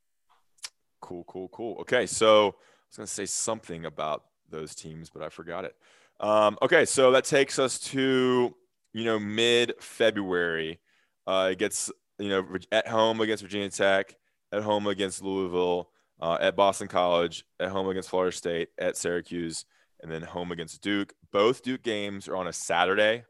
cool, 1.02 1.24
cool, 1.26 1.50
cool. 1.50 1.78
Okay, 1.82 2.06
so 2.06 2.48
I 2.48 2.54
was 2.90 2.98
going 2.98 3.08
to 3.08 3.14
say 3.14 3.26
something 3.26 3.86
about 3.86 4.24
those 4.50 4.76
teams, 4.76 5.10
but 5.10 5.24
I 5.24 5.30
forgot 5.30 5.66
it. 5.66 5.76
Um, 6.22 6.58
okay, 6.62 6.86
so 6.86 7.12
that 7.12 7.26
takes 7.26 7.58
us 7.60 7.80
to 7.80 8.56
you 8.94 9.06
know 9.06 9.20
mid 9.20 9.74
February. 9.80 10.80
Uh, 11.26 11.50
it 11.52 11.58
gets 11.58 11.92
you 12.20 12.30
know 12.30 12.46
at 12.72 12.88
home 12.88 13.20
against 13.22 13.44
Virginia 13.44 13.70
Tech, 13.70 14.16
at 14.52 14.62
home 14.62 14.86
against 14.88 15.24
Louisville 15.24 15.90
uh, 16.22 16.38
at 16.40 16.56
Boston 16.56 16.88
College, 16.88 17.44
at 17.60 17.70
home 17.70 17.90
against 17.90 18.10
Florida 18.10 18.36
State, 18.36 18.70
at 18.78 18.96
Syracuse, 18.96 19.66
and 20.02 20.12
then 20.12 20.22
home 20.22 20.52
against 20.52 20.82
Duke. 20.82 21.14
Both 21.32 21.64
Duke 21.64 21.82
games 21.82 22.28
are 22.28 22.36
on 22.36 22.48
a 22.48 22.54
Saturday. 22.54 23.24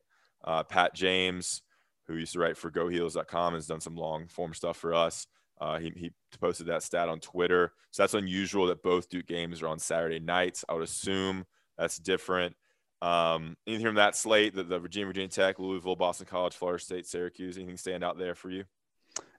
Uh, 0.43 0.63
Pat 0.63 0.93
James, 0.93 1.61
who 2.07 2.15
used 2.15 2.33
to 2.33 2.39
write 2.39 2.57
for 2.57 2.69
GoHeels.com, 2.71 3.53
has 3.53 3.67
done 3.67 3.79
some 3.79 3.95
long 3.95 4.27
form 4.27 4.53
stuff 4.53 4.75
for 4.75 4.93
us. 4.93 5.27
Uh, 5.61 5.79
he, 5.79 5.93
he 5.95 6.11
posted 6.39 6.65
that 6.65 6.83
stat 6.83 7.07
on 7.07 7.19
Twitter. 7.19 7.71
So 7.91 8.03
that's 8.03 8.15
unusual 8.15 8.67
that 8.67 8.83
both 8.83 9.09
Duke 9.09 9.27
games 9.27 9.61
are 9.61 9.67
on 9.67 9.79
Saturday 9.79 10.19
nights. 10.19 10.65
I 10.67 10.73
would 10.73 10.83
assume 10.83 11.45
that's 11.77 11.97
different. 11.97 12.55
Um, 13.01 13.57
anything 13.65 13.87
from 13.87 13.95
that 13.95 14.15
slate, 14.15 14.55
the, 14.55 14.63
the 14.63 14.79
Virginia, 14.79 15.07
Virginia 15.07 15.29
Tech, 15.29 15.59
Louisville, 15.59 15.95
Boston 15.95 16.27
College, 16.29 16.53
Florida 16.53 16.83
State, 16.83 17.07
Syracuse, 17.07 17.57
anything 17.57 17.77
stand 17.77 18.03
out 18.03 18.17
there 18.17 18.35
for 18.35 18.49
you? 18.49 18.63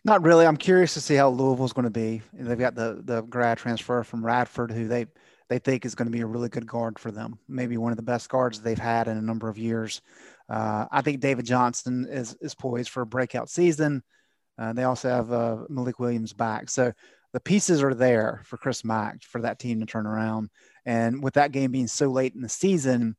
Not 0.05 0.23
really. 0.25 0.47
I'm 0.47 0.57
curious 0.57 0.95
to 0.95 1.01
see 1.01 1.15
how 1.15 1.29
Louisville's 1.29 1.73
going 1.73 1.85
to 1.85 1.91
be. 1.91 2.23
They've 2.33 2.59
got 2.59 2.75
the 2.75 3.01
the 3.05 3.23
grad 3.23 3.59
transfer 3.59 4.03
from 4.03 4.27
Radford, 4.27 4.73
who 4.73 4.89
they 4.89 5.07
they 5.49 5.59
think 5.59 5.85
is 5.85 5.95
going 5.95 6.07
to 6.07 6.13
be 6.13 6.23
a 6.23 6.27
really 6.27 6.49
good 6.49 6.67
guard 6.67 6.99
for 6.99 7.13
them. 7.13 7.39
Maybe 7.49 7.77
one 7.77 7.93
of 7.93 7.97
the 7.97 8.03
best 8.03 8.29
guards 8.29 8.61
they've 8.61 8.79
had 8.79 9.07
in 9.07 9.17
a 9.17 9.23
number 9.23 9.49
of 9.49 9.59
years. 9.59 10.03
Uh, 10.49 10.87
I 10.91 11.03
think 11.03 11.21
David 11.21 11.47
Johnson 11.47 12.09
is 12.11 12.37
is 12.41 12.55
poised 12.55 12.91
for 12.91 13.03
a 13.03 13.07
breakout 13.07 13.49
season. 13.49 14.03
Uh, 14.59 14.73
they 14.73 14.85
also 14.85 15.09
have 15.09 15.33
uh, 15.33 15.59
Malik 15.69 16.01
Williams 16.01 16.33
back, 16.33 16.69
so 16.69 16.93
the 17.33 17.41
pieces 17.41 17.83
are 17.83 17.95
there 17.95 18.43
for 18.45 18.57
Chris 18.57 18.85
Mack 18.85 19.23
for 19.23 19.41
that 19.41 19.59
team 19.59 19.81
to 19.81 19.87
turn 19.87 20.07
around. 20.07 20.51
And 20.85 21.23
with 21.23 21.35
that 21.35 21.53
game 21.53 21.71
being 21.71 21.87
so 21.87 22.09
late 22.09 22.35
in 22.35 22.43
the 22.43 22.49
season, 22.49 23.17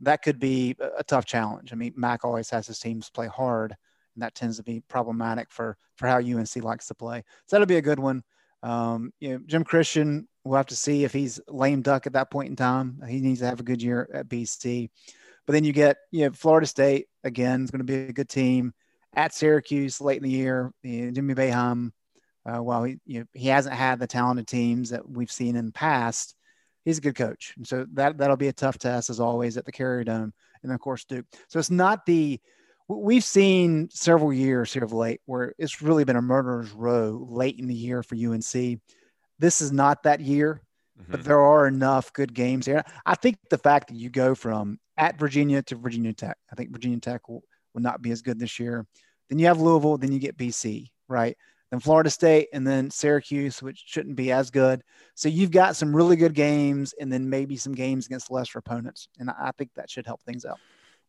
that 0.00 0.22
could 0.22 0.38
be 0.38 0.76
a 0.96 1.04
tough 1.04 1.24
challenge. 1.24 1.72
I 1.72 1.76
mean, 1.76 1.92
Mack 1.96 2.24
always 2.24 2.50
has 2.50 2.66
his 2.66 2.78
teams 2.78 3.10
play 3.10 3.26
hard 3.26 3.76
and 4.18 4.22
that 4.24 4.34
tends 4.34 4.56
to 4.56 4.64
be 4.64 4.82
problematic 4.88 5.48
for 5.48 5.76
for 5.96 6.08
how 6.08 6.18
UNC 6.18 6.56
likes 6.56 6.88
to 6.88 6.94
play. 6.94 7.22
So 7.46 7.54
that'll 7.54 7.66
be 7.66 7.76
a 7.76 7.82
good 7.82 8.00
one. 8.00 8.24
Um, 8.64 9.12
you 9.20 9.30
know, 9.30 9.40
Jim 9.46 9.62
Christian, 9.62 10.26
we'll 10.44 10.56
have 10.56 10.66
to 10.66 10.76
see 10.76 11.04
if 11.04 11.12
he's 11.12 11.38
lame 11.46 11.82
duck 11.82 12.06
at 12.08 12.14
that 12.14 12.30
point 12.30 12.48
in 12.48 12.56
time. 12.56 13.00
He 13.06 13.20
needs 13.20 13.38
to 13.40 13.46
have 13.46 13.60
a 13.60 13.64
good 13.64 13.80
year 13.80 14.10
at 14.12 14.28
BC. 14.28 14.90
But 15.46 15.52
then 15.52 15.62
you 15.62 15.72
get 15.72 15.98
you 16.10 16.26
know 16.26 16.32
Florida 16.32 16.66
State 16.66 17.06
again. 17.22 17.62
is 17.62 17.70
going 17.70 17.78
to 17.78 17.84
be 17.84 18.08
a 18.08 18.12
good 18.12 18.28
team 18.28 18.74
at 19.14 19.34
Syracuse 19.34 20.00
late 20.00 20.16
in 20.16 20.24
the 20.24 20.30
year. 20.30 20.72
You 20.82 21.06
know, 21.06 21.10
Jimmy 21.12 21.34
Boeheim, 21.34 21.92
uh, 22.44 22.60
while 22.60 22.82
he 22.82 22.96
you 23.06 23.20
know, 23.20 23.26
he 23.34 23.46
hasn't 23.46 23.76
had 23.76 24.00
the 24.00 24.08
talented 24.08 24.48
teams 24.48 24.90
that 24.90 25.08
we've 25.08 25.30
seen 25.30 25.54
in 25.54 25.66
the 25.66 25.72
past, 25.72 26.34
he's 26.88 26.98
a 26.98 27.02
good 27.02 27.14
coach, 27.14 27.52
and 27.56 27.66
so 27.66 27.86
that 27.92 28.16
that'll 28.16 28.36
be 28.36 28.48
a 28.48 28.52
tough 28.52 28.78
test 28.78 29.10
as 29.10 29.20
always 29.20 29.56
at 29.56 29.66
the 29.66 29.72
Carrier 29.72 30.04
Dome, 30.04 30.32
and 30.62 30.72
of 30.72 30.80
course 30.80 31.04
Duke. 31.04 31.26
So 31.48 31.58
it's 31.58 31.70
not 31.70 32.06
the 32.06 32.40
we've 32.88 33.24
seen 33.24 33.90
several 33.90 34.32
years 34.32 34.72
here 34.72 34.84
of 34.84 34.92
late 34.92 35.20
where 35.26 35.54
it's 35.58 35.82
really 35.82 36.04
been 36.04 36.16
a 36.16 36.22
murderer's 36.22 36.72
row 36.72 37.26
late 37.28 37.58
in 37.58 37.66
the 37.66 37.74
year 37.74 38.02
for 38.02 38.14
UNC. 38.14 38.80
This 39.38 39.60
is 39.60 39.70
not 39.70 40.04
that 40.04 40.20
year, 40.20 40.62
mm-hmm. 40.98 41.12
but 41.12 41.22
there 41.22 41.40
are 41.40 41.66
enough 41.66 42.10
good 42.14 42.32
games 42.32 42.64
here. 42.64 42.82
I 43.04 43.14
think 43.14 43.36
the 43.50 43.58
fact 43.58 43.88
that 43.88 43.96
you 43.96 44.08
go 44.08 44.34
from 44.34 44.78
at 44.96 45.18
Virginia 45.18 45.62
to 45.64 45.76
Virginia 45.76 46.14
Tech, 46.14 46.38
I 46.50 46.56
think 46.56 46.72
Virginia 46.72 46.98
Tech 46.98 47.28
will, 47.28 47.42
will 47.74 47.82
not 47.82 48.00
be 48.00 48.10
as 48.10 48.22
good 48.22 48.38
this 48.38 48.58
year. 48.58 48.86
Then 49.28 49.38
you 49.38 49.46
have 49.46 49.60
Louisville, 49.60 49.98
then 49.98 50.10
you 50.10 50.18
get 50.18 50.38
BC, 50.38 50.88
right? 51.08 51.36
Then 51.70 51.80
Florida 51.80 52.08
State, 52.08 52.48
and 52.52 52.66
then 52.66 52.90
Syracuse, 52.90 53.62
which 53.62 53.84
shouldn't 53.86 54.16
be 54.16 54.32
as 54.32 54.50
good. 54.50 54.82
So 55.14 55.28
you've 55.28 55.50
got 55.50 55.76
some 55.76 55.94
really 55.94 56.16
good 56.16 56.34
games, 56.34 56.94
and 56.98 57.12
then 57.12 57.28
maybe 57.28 57.56
some 57.56 57.74
games 57.74 58.06
against 58.06 58.30
lesser 58.30 58.58
opponents, 58.58 59.08
and 59.18 59.30
I 59.30 59.50
think 59.58 59.70
that 59.74 59.90
should 59.90 60.06
help 60.06 60.22
things 60.22 60.44
out. 60.44 60.58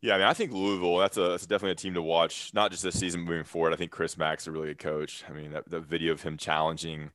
Yeah, 0.02 0.16
I 0.16 0.18
mean, 0.18 0.28
I 0.28 0.34
think 0.34 0.54
Louisville. 0.54 0.98
That's 0.98 1.18
a 1.18 1.30
that's 1.30 1.46
definitely 1.46 1.72
a 1.72 1.76
team 1.76 1.94
to 1.96 2.02
watch. 2.02 2.52
Not 2.54 2.72
just 2.72 2.84
this 2.84 2.98
season 2.98 3.22
moving 3.22 3.44
forward. 3.44 3.74
I 3.74 3.76
think 3.76 3.92
Chris 3.92 4.18
Mack's 4.18 4.48
a 4.48 4.52
really 4.52 4.68
good 4.68 4.80
coach. 4.80 5.24
I 5.30 5.34
mean, 5.34 5.52
that, 5.52 5.70
the 5.70 5.82
video 5.82 6.14
of 6.14 6.22
him 6.22 6.38
challenging 6.38 7.12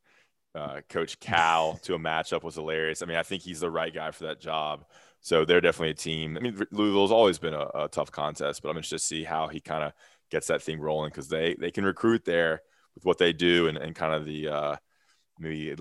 uh, 0.54 0.82
Coach 0.88 1.18
Cal 1.18 1.74
to 1.82 1.94
a 1.94 1.98
matchup 1.98 2.42
was 2.42 2.56
hilarious. 2.56 3.02
I 3.02 3.06
mean, 3.06 3.16
I 3.16 3.22
think 3.22 3.42
he's 3.42 3.60
the 3.60 3.70
right 3.70 3.92
guy 3.92 4.10
for 4.10 4.24
that 4.24 4.40
job. 4.40 4.84
So 5.20 5.46
they're 5.46 5.62
definitely 5.62 5.90
a 5.90 5.94
team. 5.94 6.36
I 6.36 6.40
mean, 6.40 6.60
Louisville's 6.70 7.10
always 7.10 7.38
been 7.38 7.54
a, 7.54 7.70
a 7.74 7.88
tough 7.88 8.12
contest, 8.12 8.62
but 8.62 8.68
I'm 8.68 8.76
interested 8.76 8.98
to 8.98 9.04
see 9.04 9.24
how 9.24 9.48
he 9.48 9.60
kind 9.60 9.82
of 9.82 9.92
gets 10.30 10.48
that 10.48 10.62
thing 10.62 10.78
rolling 10.78 11.10
because 11.10 11.28
they 11.28 11.54
they 11.58 11.70
can 11.70 11.84
recruit 11.84 12.26
there 12.26 12.60
with 12.94 13.04
what 13.04 13.18
they 13.18 13.32
do 13.32 13.68
and, 13.68 13.76
and 13.78 13.94
kind 13.94 14.14
of 14.14 14.24
the 14.24 14.48
uh, 14.48 14.76
maybe 15.38 15.74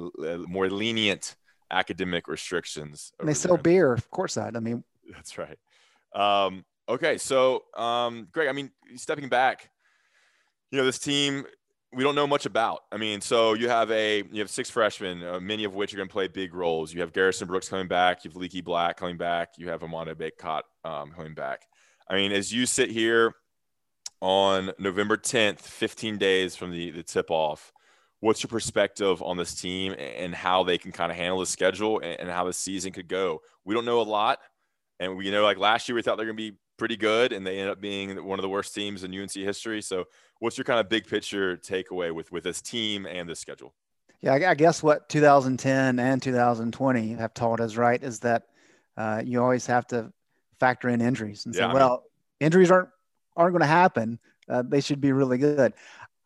more 0.48 0.70
lenient 0.70 1.36
academic 1.72 2.28
restrictions. 2.28 3.12
And 3.20 3.28
they 3.28 3.34
sell 3.34 3.56
there. 3.56 3.64
beer, 3.64 3.94
of 3.94 4.10
course. 4.10 4.36
That 4.36 4.56
I 4.56 4.60
mean, 4.60 4.84
that's 5.12 5.38
right. 5.38 5.58
Um, 6.14 6.66
Okay, 6.90 7.18
so 7.18 7.64
um, 7.78 8.28
Greg, 8.32 8.50
I 8.50 8.52
mean, 8.52 8.70
stepping 8.96 9.30
back, 9.30 9.70
you 10.72 10.78
know, 10.78 10.86
this 10.86 11.00
team 11.00 11.46
we 11.96 12.04
don't 12.04 12.16
know 12.16 12.26
much 12.26 12.48
about. 12.48 12.82
I 12.92 12.98
mean, 12.98 13.22
so 13.22 13.54
you 13.54 13.70
have 13.70 13.92
a 13.92 14.24
you 14.32 14.40
have 14.40 14.50
six 14.50 14.70
freshmen, 14.70 15.24
uh, 15.24 15.40
many 15.40 15.64
of 15.64 15.76
which 15.76 15.94
are 15.94 15.98
going 15.98 16.10
to 16.10 16.14
play 16.14 16.28
big 16.28 16.54
roles. 16.54 16.92
You 16.92 17.02
have 17.02 17.14
Garrison 17.14 17.48
Brooks 17.48 17.70
coming 17.70 17.88
back. 17.88 18.26
You 18.26 18.32
have 18.32 18.36
Leaky 18.36 18.62
Black 18.62 18.98
coming 18.98 19.16
back. 19.16 19.50
You 19.58 19.70
have 19.70 19.84
Armando 19.84 20.16
Bacot 20.16 20.62
um, 20.84 21.12
coming 21.12 21.36
back. 21.36 21.62
I 22.10 22.16
mean, 22.16 22.32
as 22.32 22.52
you 22.52 22.66
sit 22.66 22.90
here 22.90 23.34
on 24.24 24.72
November 24.80 25.18
10th, 25.18 25.60
15 25.60 26.18
days 26.18 26.56
from 26.56 26.72
the 26.72 26.92
the 26.92 27.04
tip 27.04 27.30
off, 27.30 27.74
what's 28.22 28.42
your 28.42 28.48
perspective 28.48 29.22
on 29.22 29.36
this 29.36 29.54
team 29.54 29.94
and 30.00 30.34
how 30.34 30.64
they 30.64 30.78
can 30.78 30.94
kind 30.94 31.12
of 31.12 31.18
handle 31.18 31.42
the 31.42 31.46
schedule 31.46 32.00
and, 32.00 32.22
and 32.22 32.30
how 32.30 32.46
the 32.46 32.54
season 32.54 32.94
could 32.94 33.10
go? 33.10 33.42
We 33.66 33.76
don't 33.76 33.84
know 33.84 34.00
a 34.00 34.04
lot. 34.04 34.40
And 35.02 35.18
we 35.18 35.26
you 35.26 35.32
know, 35.32 35.44
like 35.44 35.58
last 35.58 35.90
year, 35.90 35.96
we 35.98 36.02
thought 36.02 36.16
they're 36.16 36.26
going 36.26 36.38
to 36.38 36.52
be 36.52 36.58
pretty 36.78 36.96
good, 36.96 37.34
and 37.34 37.46
they 37.46 37.60
end 37.60 37.70
up 37.70 37.82
being 37.82 38.24
one 38.26 38.40
of 38.40 38.44
the 38.44 38.50
worst 38.50 38.74
teams 38.74 39.04
in 39.04 39.14
UNC 39.14 39.34
history. 39.34 39.82
So, 39.82 40.06
what's 40.40 40.58
your 40.58 40.64
kind 40.64 40.80
of 40.80 40.88
big 40.88 41.06
picture 41.06 41.58
takeaway 41.58 42.14
with 42.14 42.32
with 42.32 42.46
this 42.46 42.62
team 42.62 43.06
and 43.06 43.28
this 43.28 43.42
schedule? 43.42 43.74
Yeah, 44.22 44.36
I 44.36 44.54
guess 44.54 44.82
what 44.82 45.10
2010 45.10 46.00
and 46.00 46.22
2020 46.22 47.16
have 47.16 47.34
taught 47.34 47.60
us, 47.60 47.76
right, 47.76 48.02
is 48.02 48.20
that 48.22 48.44
uh, 48.96 49.22
you 49.26 49.44
always 49.44 49.66
have 49.66 49.86
to 49.88 50.14
factor 50.62 50.88
in 50.88 51.02
injuries 51.02 51.46
and 51.46 51.54
say, 51.54 51.60
yeah, 51.60 51.74
well, 51.74 51.90
mean, 51.90 52.48
injuries 52.48 52.72
aren't 52.72 52.88
aren't 53.36 53.54
going 53.54 53.62
to 53.62 53.66
happen. 53.68 54.20
Uh, 54.50 54.64
they 54.68 54.82
should 54.82 55.02
be 55.02 55.12
really 55.12 55.38
good. 55.38 55.74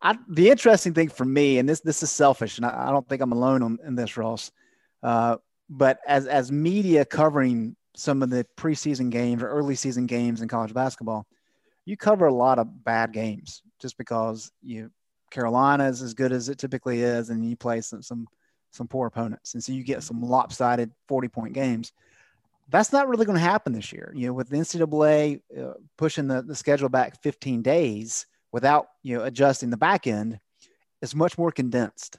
I, 0.00 0.16
the 0.28 0.50
interesting 0.50 0.94
thing 0.94 1.08
for 1.08 1.24
me, 1.24 1.58
and 1.58 1.68
this 1.68 1.80
this 1.80 2.02
is 2.02 2.10
selfish, 2.10 2.58
and 2.58 2.66
I, 2.66 2.88
I 2.88 2.90
don't 2.90 3.08
think 3.08 3.20
I'm 3.20 3.32
alone 3.32 3.62
on, 3.62 3.78
in 3.84 3.94
this, 3.94 4.16
Ross. 4.16 4.50
Uh, 5.02 5.36
but 5.68 5.98
as 6.06 6.26
as 6.26 6.52
media 6.52 7.04
covering 7.04 7.76
some 7.96 8.22
of 8.22 8.30
the 8.30 8.46
preseason 8.56 9.10
games 9.10 9.42
or 9.42 9.48
early 9.48 9.74
season 9.74 10.06
games 10.06 10.40
in 10.40 10.48
college 10.48 10.72
basketball, 10.72 11.26
you 11.84 11.96
cover 11.96 12.26
a 12.26 12.34
lot 12.34 12.58
of 12.58 12.84
bad 12.84 13.12
games 13.12 13.62
just 13.80 13.98
because 13.98 14.52
you 14.62 14.90
Carolina 15.30 15.88
is 15.88 16.00
as 16.00 16.14
good 16.14 16.32
as 16.32 16.48
it 16.48 16.58
typically 16.58 17.02
is, 17.02 17.30
and 17.30 17.44
you 17.48 17.56
play 17.56 17.80
some 17.80 18.02
some 18.02 18.26
some 18.70 18.86
poor 18.86 19.08
opponents, 19.08 19.54
and 19.54 19.64
so 19.64 19.72
you 19.72 19.82
get 19.82 20.02
some 20.02 20.22
lopsided 20.22 20.92
forty 21.08 21.28
point 21.28 21.54
games. 21.54 21.92
That's 22.68 22.92
not 22.92 23.08
really 23.08 23.24
going 23.26 23.38
to 23.38 23.44
happen 23.44 23.72
this 23.72 23.92
year. 23.92 24.12
You 24.14 24.28
know, 24.28 24.32
with 24.34 24.48
the 24.50 24.56
NCAA 24.58 25.40
uh, 25.58 25.74
pushing 25.96 26.28
the, 26.28 26.42
the 26.42 26.54
schedule 26.54 26.88
back 26.88 27.22
15 27.22 27.62
days 27.62 28.26
without 28.52 28.86
you 29.02 29.16
know 29.16 29.24
adjusting 29.24 29.70
the 29.70 29.76
back 29.76 30.06
end, 30.06 30.38
it's 31.02 31.14
much 31.14 31.38
more 31.38 31.52
condensed. 31.52 32.18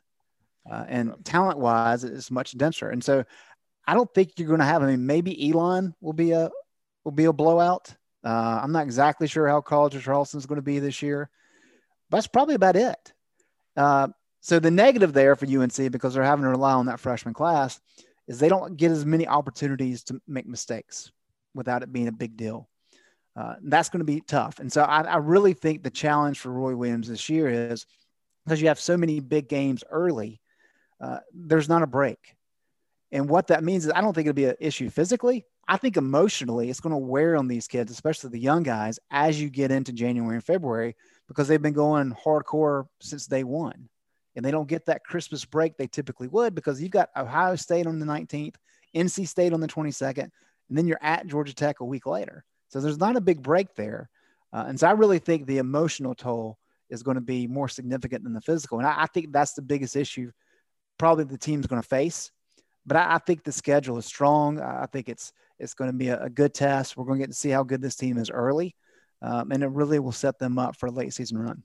uh, 0.69 0.85
and 0.87 1.13
talent 1.25 1.57
wise, 1.59 2.03
it's 2.03 2.31
much 2.31 2.57
denser. 2.57 2.89
And 2.89 3.03
so, 3.03 3.23
I 3.87 3.95
don't 3.95 4.13
think 4.13 4.33
you're 4.37 4.47
going 4.47 4.59
to 4.59 4.65
have. 4.65 4.83
I 4.83 4.87
mean, 4.87 5.05
maybe 5.07 5.49
Elon 5.51 5.95
will 6.01 6.13
be 6.13 6.31
a 6.31 6.51
will 7.03 7.11
be 7.11 7.25
a 7.25 7.33
blowout. 7.33 7.95
Uh, 8.23 8.59
I'm 8.61 8.71
not 8.71 8.83
exactly 8.83 9.27
sure 9.27 9.47
how 9.47 9.61
College 9.61 9.95
of 9.95 10.03
Charleston 10.03 10.37
is 10.37 10.45
going 10.45 10.57
to 10.57 10.61
be 10.61 10.79
this 10.79 11.01
year, 11.01 11.29
but 12.09 12.17
that's 12.17 12.27
probably 12.27 12.55
about 12.55 12.75
it. 12.75 13.13
Uh, 13.75 14.09
so 14.41 14.59
the 14.59 14.71
negative 14.71 15.13
there 15.13 15.35
for 15.35 15.45
UNC 15.47 15.91
because 15.91 16.13
they're 16.13 16.23
having 16.23 16.43
to 16.43 16.49
rely 16.49 16.73
on 16.73 16.85
that 16.87 16.99
freshman 16.99 17.33
class 17.33 17.79
is 18.29 18.39
they 18.39 18.47
don't 18.47 18.77
get 18.77 18.91
as 18.91 19.05
many 19.05 19.27
opportunities 19.27 20.03
to 20.03 20.21
make 20.27 20.47
mistakes 20.47 21.11
without 21.55 21.81
it 21.81 21.91
being 21.91 22.07
a 22.07 22.13
big 22.13 22.37
deal. 22.37 22.69
Uh, 23.35 23.55
that's 23.63 23.89
going 23.89 23.99
to 23.99 24.05
be 24.05 24.21
tough. 24.21 24.59
And 24.59 24.71
so 24.71 24.83
I, 24.83 25.01
I, 25.01 25.17
really 25.17 25.53
think 25.53 25.81
the 25.81 25.89
challenge 25.89 26.39
for 26.39 26.51
Roy 26.51 26.75
Williams 26.75 27.07
this 27.07 27.27
year 27.27 27.49
is 27.49 27.85
because 28.45 28.61
you 28.61 28.67
have 28.67 28.79
so 28.79 28.97
many 28.97 29.19
big 29.19 29.49
games 29.49 29.83
early, 29.89 30.41
uh, 31.01 31.19
there's 31.33 31.69
not 31.69 31.81
a 31.81 31.87
break. 31.87 32.35
And 33.11 33.27
what 33.27 33.47
that 33.47 33.63
means 33.63 33.85
is 33.85 33.91
I 33.95 34.01
don't 34.01 34.13
think 34.13 34.27
it'll 34.27 34.35
be 34.35 34.45
an 34.45 34.55
issue 34.59 34.89
physically. 34.89 35.45
I 35.67 35.77
think 35.77 35.97
emotionally, 35.97 36.69
it's 36.69 36.79
going 36.79 36.91
to 36.91 36.97
wear 36.97 37.35
on 37.35 37.47
these 37.47 37.67
kids, 37.67 37.91
especially 37.91 38.31
the 38.31 38.39
young 38.39 38.63
guys, 38.63 38.99
as 39.09 39.41
you 39.41 39.49
get 39.49 39.71
into 39.71 39.93
January 39.93 40.35
and 40.35 40.43
February, 40.43 40.95
because 41.27 41.47
they've 41.47 41.61
been 41.61 41.73
going 41.73 42.11
hardcore 42.13 42.87
since 42.99 43.25
day 43.25 43.43
one 43.43 43.89
and 44.39 44.45
they 44.45 44.51
don't 44.51 44.69
get 44.69 44.85
that 44.85 45.03
Christmas 45.03 45.43
break 45.43 45.75
they 45.75 45.87
typically 45.87 46.29
would 46.29 46.55
because 46.55 46.81
you've 46.81 46.91
got 46.91 47.09
Ohio 47.17 47.57
State 47.57 47.85
on 47.85 47.99
the 47.99 48.05
19th, 48.05 48.55
NC 48.95 49.27
State 49.27 49.51
on 49.51 49.59
the 49.59 49.67
22nd, 49.67 50.17
and 50.19 50.31
then 50.69 50.87
you're 50.87 50.97
at 51.01 51.27
Georgia 51.27 51.53
Tech 51.53 51.81
a 51.81 51.85
week 51.85 52.05
later. 52.05 52.45
So 52.69 52.79
there's 52.79 52.99
not 52.99 53.17
a 53.17 53.21
big 53.21 53.43
break 53.43 53.75
there. 53.75 54.09
Uh, 54.53 54.63
and 54.65 54.79
so 54.79 54.87
I 54.87 54.91
really 54.91 55.19
think 55.19 55.45
the 55.45 55.57
emotional 55.57 56.15
toll 56.15 56.57
is 56.89 57.03
going 57.03 57.15
to 57.15 57.21
be 57.21 57.47
more 57.47 57.67
significant 57.67 58.23
than 58.23 58.31
the 58.31 58.39
physical. 58.39 58.79
And 58.79 58.87
I, 58.87 59.03
I 59.03 59.05
think 59.07 59.33
that's 59.33 59.55
the 59.55 59.61
biggest 59.61 59.97
issue 59.97 60.31
probably 60.97 61.25
the 61.25 61.37
team's 61.37 61.67
going 61.67 61.81
to 61.81 61.87
face. 61.87 62.31
But 62.85 62.95
I, 62.95 63.15
I, 63.15 63.17
think 63.17 63.43
the 63.43 63.51
schedule 63.51 63.97
is 63.97 64.05
strong. 64.05 64.61
I 64.61 64.85
think 64.85 65.09
it's 65.09 65.33
it's 65.59 65.73
going 65.73 65.91
to 65.91 65.97
be 65.97 66.07
a, 66.07 66.23
a 66.23 66.29
good 66.29 66.53
test. 66.53 66.95
We're 66.95 67.03
going 67.03 67.19
to 67.19 67.23
get 67.23 67.31
to 67.31 67.37
see 67.37 67.49
how 67.49 67.63
good 67.63 67.81
this 67.81 67.97
team 67.97 68.17
is 68.17 68.29
early, 68.29 68.73
um, 69.21 69.51
and 69.51 69.63
it 69.63 69.69
really 69.69 69.99
will 69.99 70.13
set 70.13 70.39
them 70.39 70.57
up 70.57 70.77
for 70.77 70.85
a 70.85 70.91
late 70.91 71.13
season 71.13 71.39
run. 71.39 71.63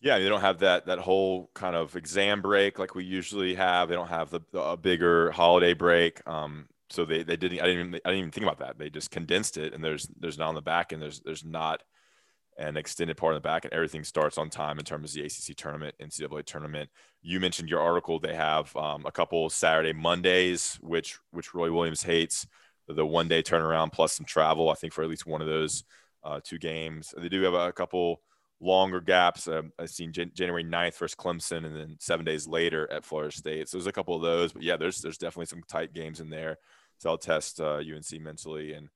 Yeah, 0.00 0.18
they 0.18 0.28
don't 0.28 0.42
have 0.42 0.58
that 0.60 0.86
that 0.86 0.98
whole 0.98 1.50
kind 1.54 1.74
of 1.74 1.96
exam 1.96 2.42
break 2.42 2.78
like 2.78 2.94
we 2.94 3.04
usually 3.04 3.54
have. 3.54 3.88
They 3.88 3.94
don't 3.94 4.08
have 4.08 4.30
the, 4.30 4.40
the 4.52 4.60
a 4.60 4.76
bigger 4.76 5.30
holiday 5.32 5.72
break. 5.72 6.20
Um, 6.28 6.68
so 6.90 7.04
they, 7.04 7.22
they 7.22 7.36
didn't. 7.36 7.60
I 7.60 7.66
didn't. 7.66 7.88
Even, 7.88 8.00
I 8.04 8.10
didn't 8.10 8.18
even 8.18 8.30
think 8.30 8.46
about 8.46 8.58
that. 8.58 8.78
They 8.78 8.90
just 8.90 9.10
condensed 9.10 9.56
it, 9.56 9.72
and 9.74 9.82
there's 9.82 10.06
there's 10.18 10.38
not 10.38 10.48
on 10.48 10.54
the 10.54 10.62
back, 10.62 10.92
and 10.92 11.02
there's 11.02 11.20
there's 11.20 11.44
not 11.44 11.82
an 12.58 12.76
extended 12.76 13.16
part 13.16 13.32
in 13.32 13.36
the 13.36 13.40
back, 13.48 13.64
and 13.64 13.74
everything 13.74 14.04
starts 14.04 14.38
on 14.38 14.48
time 14.48 14.78
in 14.78 14.84
terms 14.84 15.10
of 15.10 15.14
the 15.14 15.26
ACC 15.26 15.56
tournament, 15.56 15.94
NCAA 16.00 16.44
tournament. 16.44 16.88
You 17.22 17.40
mentioned 17.40 17.68
your 17.68 17.80
article. 17.80 18.18
They 18.18 18.34
have 18.34 18.74
um, 18.76 19.04
a 19.06 19.12
couple 19.12 19.48
Saturday 19.50 19.92
Mondays, 19.92 20.78
which 20.80 21.18
which 21.30 21.54
Roy 21.54 21.72
Williams 21.72 22.02
hates. 22.02 22.46
The 22.88 23.04
one 23.04 23.26
day 23.26 23.42
turnaround 23.42 23.92
plus 23.92 24.12
some 24.12 24.26
travel. 24.26 24.70
I 24.70 24.74
think 24.74 24.92
for 24.92 25.02
at 25.02 25.10
least 25.10 25.26
one 25.26 25.40
of 25.40 25.48
those 25.48 25.84
uh, 26.22 26.40
two 26.42 26.58
games. 26.58 27.12
They 27.16 27.28
do 27.28 27.42
have 27.42 27.54
a 27.54 27.72
couple 27.72 28.20
longer 28.60 29.00
gaps. 29.00 29.48
Um, 29.48 29.72
I've 29.78 29.90
seen 29.90 30.12
Jan- 30.12 30.32
January 30.34 30.64
9th 30.64 30.96
versus 30.98 31.14
Clemson, 31.14 31.64
and 31.64 31.76
then 31.76 31.96
seven 32.00 32.24
days 32.24 32.46
later 32.46 32.90
at 32.90 33.04
Florida 33.04 33.34
State. 33.34 33.68
So 33.68 33.76
there's 33.76 33.86
a 33.86 33.92
couple 33.92 34.16
of 34.16 34.22
those, 34.22 34.52
but 34.52 34.62
yeah, 34.62 34.76
there's 34.76 35.00
there's 35.00 35.18
definitely 35.18 35.46
some 35.46 35.62
tight 35.68 35.92
games 35.92 36.20
in 36.20 36.30
there. 36.30 36.56
So 36.98 37.10
I'll 37.10 37.18
test 37.18 37.60
uh, 37.60 37.76
UNC 37.76 38.20
mentally, 38.20 38.72
and 38.72 38.88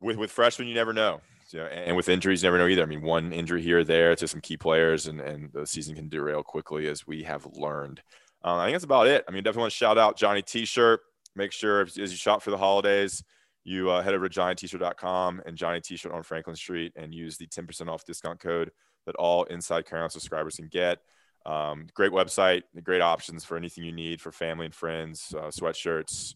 with 0.00 0.16
with 0.16 0.30
freshmen, 0.30 0.68
you 0.68 0.74
never 0.74 0.92
know. 0.92 1.20
So, 1.48 1.60
and 1.60 1.96
with 1.96 2.08
injuries, 2.08 2.42
you 2.42 2.46
never 2.46 2.58
know 2.58 2.66
either. 2.66 2.82
I 2.82 2.86
mean, 2.86 3.02
one 3.02 3.32
injury 3.32 3.60
here 3.60 3.80
or 3.80 3.84
there 3.84 4.16
to 4.16 4.26
some 4.26 4.40
key 4.40 4.56
players, 4.56 5.06
and 5.06 5.20
and 5.20 5.52
the 5.52 5.66
season 5.66 5.94
can 5.94 6.08
derail 6.08 6.42
quickly, 6.42 6.88
as 6.88 7.06
we 7.06 7.22
have 7.24 7.46
learned. 7.52 8.02
Um, 8.42 8.58
I 8.58 8.66
think 8.66 8.74
that's 8.74 8.84
about 8.84 9.06
it. 9.06 9.24
I 9.28 9.30
mean, 9.30 9.42
definitely 9.42 9.62
want 9.62 9.72
to 9.72 9.76
shout 9.76 9.98
out 9.98 10.16
Johnny 10.16 10.42
T-shirt. 10.42 11.00
Make 11.36 11.52
sure 11.52 11.82
as 11.82 11.96
you 11.96 12.08
shop 12.08 12.42
for 12.42 12.50
the 12.50 12.58
holidays 12.58 13.22
you 13.64 13.90
uh, 13.90 14.02
head 14.02 14.14
over 14.14 14.28
to 14.28 14.40
johnnytshirt.com 14.40 15.42
and 15.46 15.56
Johnny 15.56 15.80
T-shirt 15.80 16.12
on 16.12 16.22
Franklin 16.22 16.56
Street 16.56 16.92
and 16.96 17.14
use 17.14 17.36
the 17.36 17.46
10% 17.46 17.88
off 17.88 18.04
discount 18.04 18.40
code 18.40 18.70
that 19.06 19.14
all 19.16 19.44
Inside 19.44 19.86
Carolina 19.86 20.10
subscribers 20.10 20.56
can 20.56 20.68
get. 20.68 20.98
Um, 21.44 21.86
great 21.94 22.12
website, 22.12 22.62
great 22.82 23.00
options 23.00 23.44
for 23.44 23.56
anything 23.56 23.84
you 23.84 23.92
need 23.92 24.20
for 24.20 24.30
family 24.30 24.66
and 24.66 24.74
friends, 24.74 25.34
uh, 25.36 25.48
sweatshirts, 25.48 26.34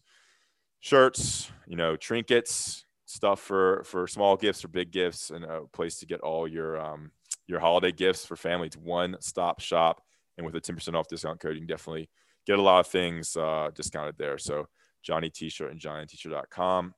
shirts, 0.79 1.51
you 1.65 1.75
know, 1.77 1.95
trinkets, 1.95 2.85
stuff 3.05 3.39
for 3.39 3.83
for 3.85 4.05
small 4.05 4.35
gifts 4.35 4.65
or 4.65 4.67
big 4.67 4.91
gifts, 4.91 5.29
and 5.29 5.45
a 5.45 5.61
place 5.71 5.99
to 5.99 6.05
get 6.05 6.19
all 6.19 6.45
your 6.45 6.77
um, 6.79 7.11
your 7.47 7.59
holiday 7.61 7.91
gifts 7.91 8.25
for 8.25 8.35
family. 8.35 8.67
It's 8.67 8.75
one 8.75 9.15
stop 9.21 9.61
shop, 9.61 10.01
and 10.37 10.45
with 10.45 10.55
a 10.55 10.61
10% 10.61 10.93
off 10.93 11.07
discount 11.07 11.39
code, 11.39 11.53
you 11.53 11.61
can 11.61 11.67
definitely 11.67 12.09
get 12.45 12.59
a 12.59 12.61
lot 12.61 12.81
of 12.81 12.87
things 12.87 13.37
uh, 13.37 13.69
discounted 13.73 14.17
there. 14.17 14.37
So 14.37 14.67
Johnny 15.03 15.29
T-shirt 15.29 15.71
and 15.71 15.79
JohnnyT-shirt.com 15.79 16.93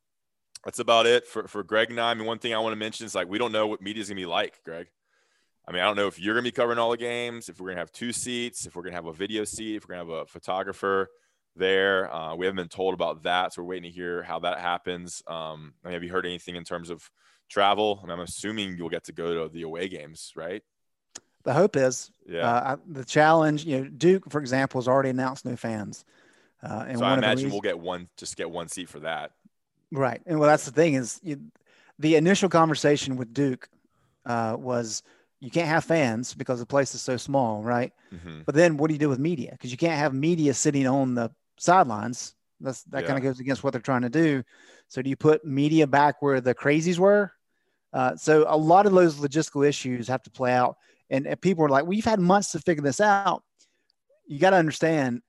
that's 0.63 0.79
about 0.79 1.05
it 1.05 1.25
for, 1.27 1.47
for 1.47 1.63
Greg 1.63 1.89
and 1.89 1.99
I. 1.99 2.11
I 2.11 2.13
mean, 2.13 2.25
one 2.25 2.39
thing 2.39 2.53
I 2.53 2.59
want 2.59 2.73
to 2.73 2.77
mention 2.77 3.05
is 3.05 3.15
like 3.15 3.29
we 3.29 3.37
don't 3.37 3.51
know 3.51 3.67
what 3.67 3.81
media 3.81 4.01
is 4.01 4.09
gonna 4.09 4.19
be 4.19 4.25
like, 4.25 4.63
Greg. 4.63 4.87
I 5.67 5.71
mean, 5.71 5.81
I 5.81 5.85
don't 5.85 5.95
know 5.95 6.07
if 6.07 6.19
you're 6.19 6.33
gonna 6.33 6.43
be 6.43 6.51
covering 6.51 6.79
all 6.79 6.91
the 6.91 6.97
games, 6.97 7.49
if 7.49 7.59
we're 7.59 7.69
gonna 7.69 7.79
have 7.79 7.91
two 7.91 8.11
seats, 8.11 8.65
if 8.65 8.75
we're 8.75 8.83
gonna 8.83 8.95
have 8.95 9.05
a 9.05 9.13
video 9.13 9.43
seat, 9.43 9.75
if 9.75 9.87
we're 9.87 9.95
gonna 9.95 10.11
have 10.11 10.21
a 10.21 10.25
photographer 10.25 11.09
there. 11.55 12.13
Uh, 12.13 12.35
we 12.35 12.45
haven't 12.45 12.57
been 12.57 12.69
told 12.69 12.93
about 12.93 13.23
that, 13.23 13.53
so 13.53 13.61
we're 13.61 13.69
waiting 13.69 13.89
to 13.89 13.95
hear 13.95 14.23
how 14.23 14.39
that 14.39 14.59
happens. 14.59 15.21
Um, 15.27 15.73
I 15.83 15.89
mean, 15.89 15.93
have 15.93 16.03
you 16.03 16.11
heard 16.11 16.25
anything 16.25 16.55
in 16.55 16.63
terms 16.63 16.89
of 16.89 17.09
travel? 17.49 17.99
I 18.01 18.07
mean, 18.07 18.13
I'm 18.13 18.21
assuming 18.21 18.77
you'll 18.77 18.89
get 18.89 19.05
to 19.05 19.11
go 19.11 19.43
to 19.43 19.53
the 19.53 19.63
away 19.63 19.89
games, 19.89 20.31
right? 20.35 20.63
The 21.43 21.53
hope 21.53 21.75
is, 21.75 22.11
yeah. 22.27 22.47
Uh, 22.47 22.77
the 22.87 23.05
challenge, 23.05 23.65
you 23.65 23.79
know, 23.79 23.89
Duke, 23.89 24.29
for 24.29 24.39
example, 24.41 24.81
has 24.81 24.87
already 24.87 25.09
announced 25.09 25.45
new 25.45 25.55
fans. 25.55 26.03
Uh, 26.61 26.85
and 26.87 26.99
so 26.99 27.05
I 27.05 27.13
imagine 27.13 27.45
reasons, 27.45 27.51
we'll 27.53 27.61
get 27.61 27.79
one, 27.79 28.09
just 28.17 28.35
get 28.35 28.51
one 28.51 28.67
seat 28.67 28.89
for 28.89 28.99
that. 29.01 29.31
Right. 29.91 30.21
And 30.25 30.39
well, 30.39 30.49
that's 30.49 30.65
the 30.65 30.71
thing 30.71 30.93
is 30.93 31.19
you, 31.23 31.39
the 31.97 32.15
initial 32.15 32.49
conversation 32.49 33.15
with 33.17 33.33
Duke 33.33 33.67
uh, 34.25 34.55
was 34.57 35.03
you 35.39 35.49
can't 35.49 35.67
have 35.67 35.85
fans 35.85 36.33
because 36.33 36.59
the 36.59 36.65
place 36.65 36.93
is 36.93 37.01
so 37.01 37.17
small, 37.17 37.63
right? 37.63 37.93
Mm-hmm. 38.13 38.41
But 38.45 38.55
then 38.55 38.77
what 38.77 38.87
do 38.87 38.93
you 38.93 38.99
do 38.99 39.09
with 39.09 39.19
media? 39.19 39.51
Because 39.51 39.71
you 39.71 39.77
can't 39.77 39.97
have 39.97 40.13
media 40.13 40.53
sitting 40.53 40.85
on 40.85 41.15
the 41.15 41.31
sidelines. 41.57 42.35
That's 42.59 42.83
that 42.83 43.01
yeah. 43.01 43.07
kind 43.07 43.17
of 43.17 43.23
goes 43.23 43.39
against 43.39 43.63
what 43.63 43.71
they're 43.71 43.81
trying 43.81 44.01
to 44.01 44.09
do. 44.09 44.43
So 44.87 45.01
do 45.01 45.09
you 45.09 45.15
put 45.15 45.45
media 45.45 45.87
back 45.87 46.21
where 46.21 46.41
the 46.41 46.53
crazies 46.53 46.97
were? 46.97 47.31
Uh, 47.93 48.15
so 48.15 48.45
a 48.47 48.57
lot 48.57 48.85
of 48.85 48.91
those 48.93 49.15
logistical 49.19 49.67
issues 49.67 50.07
have 50.07 50.23
to 50.23 50.29
play 50.29 50.51
out. 50.51 50.77
And, 51.09 51.25
and 51.25 51.39
people 51.41 51.65
are 51.65 51.69
like, 51.69 51.85
well, 51.85 51.93
you've 51.93 52.05
had 52.05 52.19
months 52.19 52.51
to 52.51 52.59
figure 52.59 52.83
this 52.83 53.01
out. 53.01 53.43
You 54.27 54.39
got 54.39 54.51
to 54.51 54.57
understand, 54.57 55.21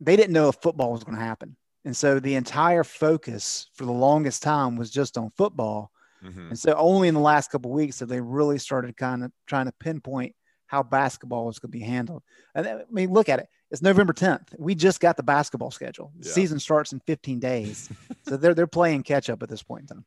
they 0.00 0.16
didn't 0.16 0.32
know 0.32 0.48
if 0.48 0.56
football 0.56 0.92
was 0.92 1.02
going 1.02 1.18
to 1.18 1.24
happen. 1.24 1.56
And 1.86 1.96
so 1.96 2.18
the 2.18 2.34
entire 2.34 2.82
focus 2.82 3.68
for 3.74 3.84
the 3.84 3.92
longest 3.92 4.42
time 4.42 4.74
was 4.74 4.90
just 4.90 5.16
on 5.16 5.30
football. 5.36 5.92
Mm-hmm. 6.22 6.48
And 6.48 6.58
so 6.58 6.74
only 6.74 7.06
in 7.06 7.14
the 7.14 7.20
last 7.20 7.52
couple 7.52 7.70
weeks 7.70 8.00
have 8.00 8.08
they 8.08 8.20
really 8.20 8.58
started 8.58 8.96
kind 8.96 9.22
of 9.22 9.30
trying 9.46 9.66
to 9.66 9.72
pinpoint 9.78 10.34
how 10.66 10.82
basketball 10.82 11.46
was 11.46 11.60
going 11.60 11.70
to 11.70 11.78
be 11.78 11.84
handled. 11.84 12.24
And 12.56 12.66
I 12.66 12.80
mean, 12.90 13.12
look 13.12 13.28
at 13.28 13.38
it. 13.38 13.46
It's 13.70 13.82
November 13.82 14.12
10th. 14.12 14.48
We 14.58 14.74
just 14.74 14.98
got 14.98 15.16
the 15.16 15.22
basketball 15.22 15.70
schedule. 15.70 16.10
Yeah. 16.18 16.32
season 16.32 16.58
starts 16.58 16.92
in 16.92 16.98
15 17.06 17.38
days. 17.38 17.88
so 18.28 18.36
they're 18.36 18.54
they're 18.54 18.66
playing 18.66 19.04
catch 19.04 19.30
up 19.30 19.44
at 19.44 19.48
this 19.48 19.62
point 19.62 19.82
in 19.82 19.86
time. 19.86 20.04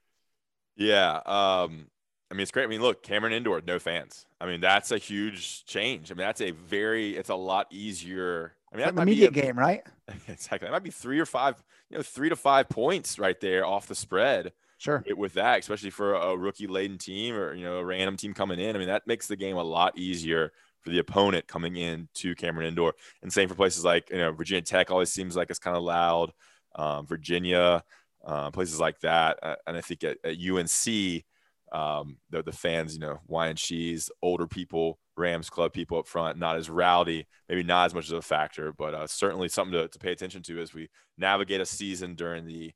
Yeah. 0.76 1.22
Um, 1.26 1.88
I 2.30 2.34
mean, 2.34 2.42
it's 2.42 2.52
great. 2.52 2.66
I 2.66 2.68
mean, 2.68 2.82
look, 2.82 3.04
Cameron 3.04 3.32
Indoor, 3.32 3.62
no 3.66 3.80
fans. 3.80 4.26
I 4.42 4.48
mean, 4.48 4.60
that's 4.60 4.92
a 4.92 4.98
huge 4.98 5.64
change. 5.64 6.12
I 6.12 6.16
mean, 6.16 6.28
that's 6.28 6.42
a 6.42 6.52
very, 6.52 7.16
it's 7.16 7.30
a 7.30 7.36
lot 7.36 7.68
easier 7.72 8.54
I 8.72 8.78
mean, 8.78 8.86
that 8.86 8.96
like 8.96 9.04
immediate 9.04 9.36
a, 9.36 9.42
game, 9.42 9.58
right? 9.58 9.82
Exactly. 10.28 10.66
That 10.66 10.72
might 10.72 10.84
be 10.84 10.90
three 10.90 11.20
or 11.20 11.26
five, 11.26 11.64
you 11.90 11.98
know, 11.98 12.04
three 12.04 12.30
to 12.30 12.36
five 12.36 12.68
points 12.68 13.20
right 13.20 13.40
there 13.40 13.66
off 13.66 13.88
the 13.88 13.96
spread. 13.96 14.54
Sure. 14.80 15.04
With 15.16 15.34
that, 15.34 15.60
especially 15.60 15.90
for 15.90 16.16
a 16.16 16.36
rookie 16.36 16.66
laden 16.66 16.98
team 16.98 17.36
or, 17.36 17.54
you 17.54 17.64
know, 17.64 17.78
a 17.78 17.86
random 17.86 18.16
team 18.16 18.34
coming 18.34 18.60
in. 18.60 18.76
I 18.76 18.80
mean, 18.80 18.88
that 18.88 19.06
makes 19.06 19.28
the 19.28 19.36
game 19.36 19.58
a 19.58 19.64
lot 19.64 19.98
easier 19.98 20.52
for 20.82 20.90
the 20.90 21.00
opponent 21.00 21.48
coming 21.48 21.76
in 21.76 22.08
to 22.16 22.34
Cameron 22.36 22.68
Indoor. 22.68 22.94
And 23.22 23.32
same 23.32 23.50
for 23.50 23.56
places 23.56 23.84
like, 23.84 24.10
you 24.10 24.18
know, 24.18 24.32
Virginia 24.32 24.62
Tech 24.62 24.90
always 24.90 25.12
seems 25.12 25.36
like 25.36 25.50
it's 25.50 25.60
kind 25.60 25.76
of 25.76 25.84
loud. 25.84 26.32
Um, 26.76 27.06
Virginia, 27.06 27.84
uh, 28.26 28.52
places 28.52 28.80
like 28.80 29.00
that. 29.02 29.40
Uh, 29.44 29.56
and 29.68 29.76
I 29.76 29.82
think 29.82 30.04
at, 30.04 30.18
at 30.24 30.38
UNC, 30.38 31.24
um, 31.72 32.18
the, 32.30 32.42
the 32.44 32.52
fans, 32.52 32.94
you 32.94 33.00
know, 33.00 33.20
wine 33.28 33.50
and 33.50 33.58
cheese, 33.58 34.10
older 34.22 34.48
people, 34.48 34.98
Rams 35.20 35.50
club 35.50 35.74
people 35.74 36.00
up 36.00 36.08
front, 36.08 36.40
not 36.40 36.56
as 36.56 36.70
rowdy, 36.70 37.28
maybe 37.48 37.64
not 37.64 37.86
as 37.86 37.94
much 37.94 38.10
of 38.10 38.18
a 38.18 38.22
factor, 38.22 38.74
but 38.74 38.94
uh, 38.94 39.06
certainly 39.06 39.50
something 39.50 39.74
to, 39.74 39.88
to, 39.88 40.00
pay 40.00 40.12
attention 40.12 40.42
to 40.44 40.60
as 40.62 40.74
we 40.74 40.90
navigate 41.18 41.62
a 41.62 41.66
season 41.66 42.16
during 42.16 42.48
the 42.48 42.72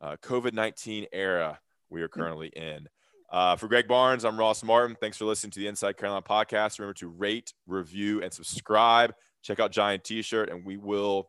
uh, 0.00 0.16
COVID 0.22 0.52
19 0.52 1.06
era 1.12 1.58
we 1.90 2.02
are 2.02 2.08
currently 2.08 2.48
in. 2.48 2.88
Uh, 3.30 3.56
for 3.56 3.68
Greg 3.68 3.88
Barnes, 3.88 4.24
I'm 4.24 4.38
Ross 4.38 4.62
Martin. 4.62 4.96
Thanks 5.00 5.16
for 5.18 5.24
listening 5.24 5.50
to 5.52 5.60
the 5.60 5.66
Inside 5.66 5.96
Carolina 5.96 6.22
podcast. 6.22 6.78
Remember 6.78 6.94
to 6.94 7.08
rate, 7.08 7.52
review, 7.66 8.22
and 8.22 8.32
subscribe. 8.32 9.14
Check 9.42 9.60
out 9.60 9.70
Johnny 9.70 9.98
T 9.98 10.22
shirt, 10.22 10.48
and 10.50 10.64
we 10.64 10.76
will 10.76 11.28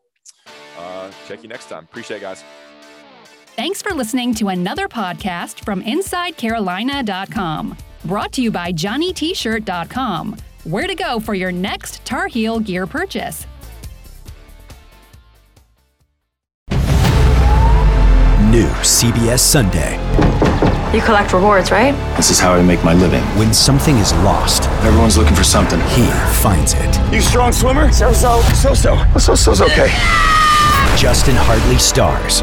uh, 0.78 1.10
check 1.26 1.42
you 1.42 1.48
next 1.48 1.68
time. 1.68 1.84
Appreciate 1.84 2.18
it, 2.18 2.20
guys. 2.20 2.44
Thanks 3.56 3.82
for 3.82 3.92
listening 3.92 4.34
to 4.36 4.48
another 4.48 4.88
podcast 4.88 5.62
from 5.64 5.82
InsideCarolina.com. 5.82 7.76
Brought 8.06 8.32
to 8.32 8.42
you 8.42 8.50
by 8.50 8.72
JohnnyT-shirt.com 8.72 10.36
where 10.64 10.86
to 10.86 10.94
go 10.94 11.20
for 11.20 11.34
your 11.34 11.52
next 11.52 12.04
Tar 12.04 12.26
Heel 12.26 12.60
gear 12.60 12.86
purchase. 12.86 13.46
New 18.50 18.66
CBS 18.82 19.38
Sunday. 19.38 19.96
You 20.92 21.00
collect 21.02 21.32
rewards, 21.32 21.70
right? 21.70 21.92
This 22.16 22.30
is 22.30 22.40
how 22.40 22.52
I 22.52 22.62
make 22.62 22.82
my 22.82 22.94
living. 22.94 23.22
When 23.38 23.54
something 23.54 23.96
is 23.98 24.12
lost, 24.24 24.64
everyone's 24.82 25.16
looking 25.16 25.36
for 25.36 25.44
something. 25.44 25.78
He 25.90 26.06
finds 26.42 26.74
it. 26.74 27.14
You 27.14 27.20
strong 27.20 27.52
swimmer? 27.52 27.92
So 27.92 28.12
so. 28.12 28.40
So 28.54 28.74
so. 28.74 29.04
So 29.18 29.34
so's 29.36 29.62
okay. 29.62 29.88
Justin 30.96 31.36
Hartley 31.36 31.78
stars 31.78 32.42